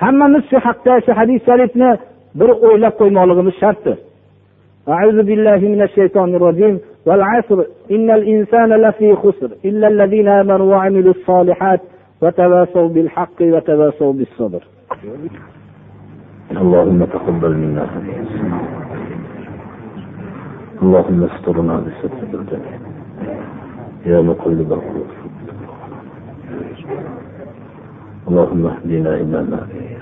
[0.01, 1.91] hammamiz shu haqda shu hadis sharifni
[2.39, 3.97] bir o'ylab qo'ymoqligimiz shartdir
[4.95, 6.75] أعوذ بالله من الشيطان الرجيم
[7.07, 7.59] والعصر
[7.95, 11.81] إن الإنسان لفي خسر إلا الذين آمنوا وعملوا الصالحات
[12.21, 14.61] وتواصوا بالحق وتواصوا بالصبر
[16.57, 17.86] اللهم تقبل منا
[20.82, 22.78] اللهم استرنا بسترك الجميع
[24.07, 25.11] يا مقلب القلوب.
[28.28, 29.98] اللهم اهدنا إلى ما فيه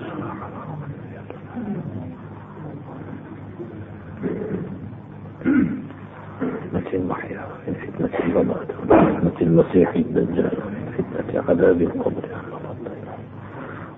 [6.41, 12.25] فتنة المحيا من فتنة الممات ومن فتنة المسيح الدجال ومن فتنة عذاب القبر.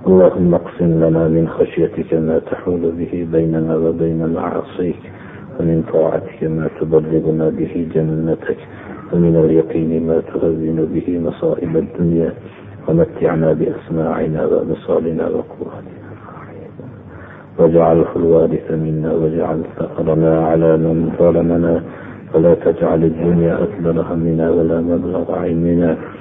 [0.07, 5.03] اللهم اقسم لنا من خشيتك ما تحول به بيننا وبين معاصيك
[5.61, 8.57] ومن طاعتك ما تبلغنا به جنتك
[9.13, 12.33] ومن اليقين ما تهون به مصائب الدنيا
[12.89, 16.03] ومتعنا بأسماعنا وأبصارنا وقواتنا.
[17.59, 21.83] واجعله الوارث منا واجعل ثأرنا على من ظلمنا
[22.35, 25.97] ولا تجعل الدنيا أكبر همنا ولا مبلغ علمنا.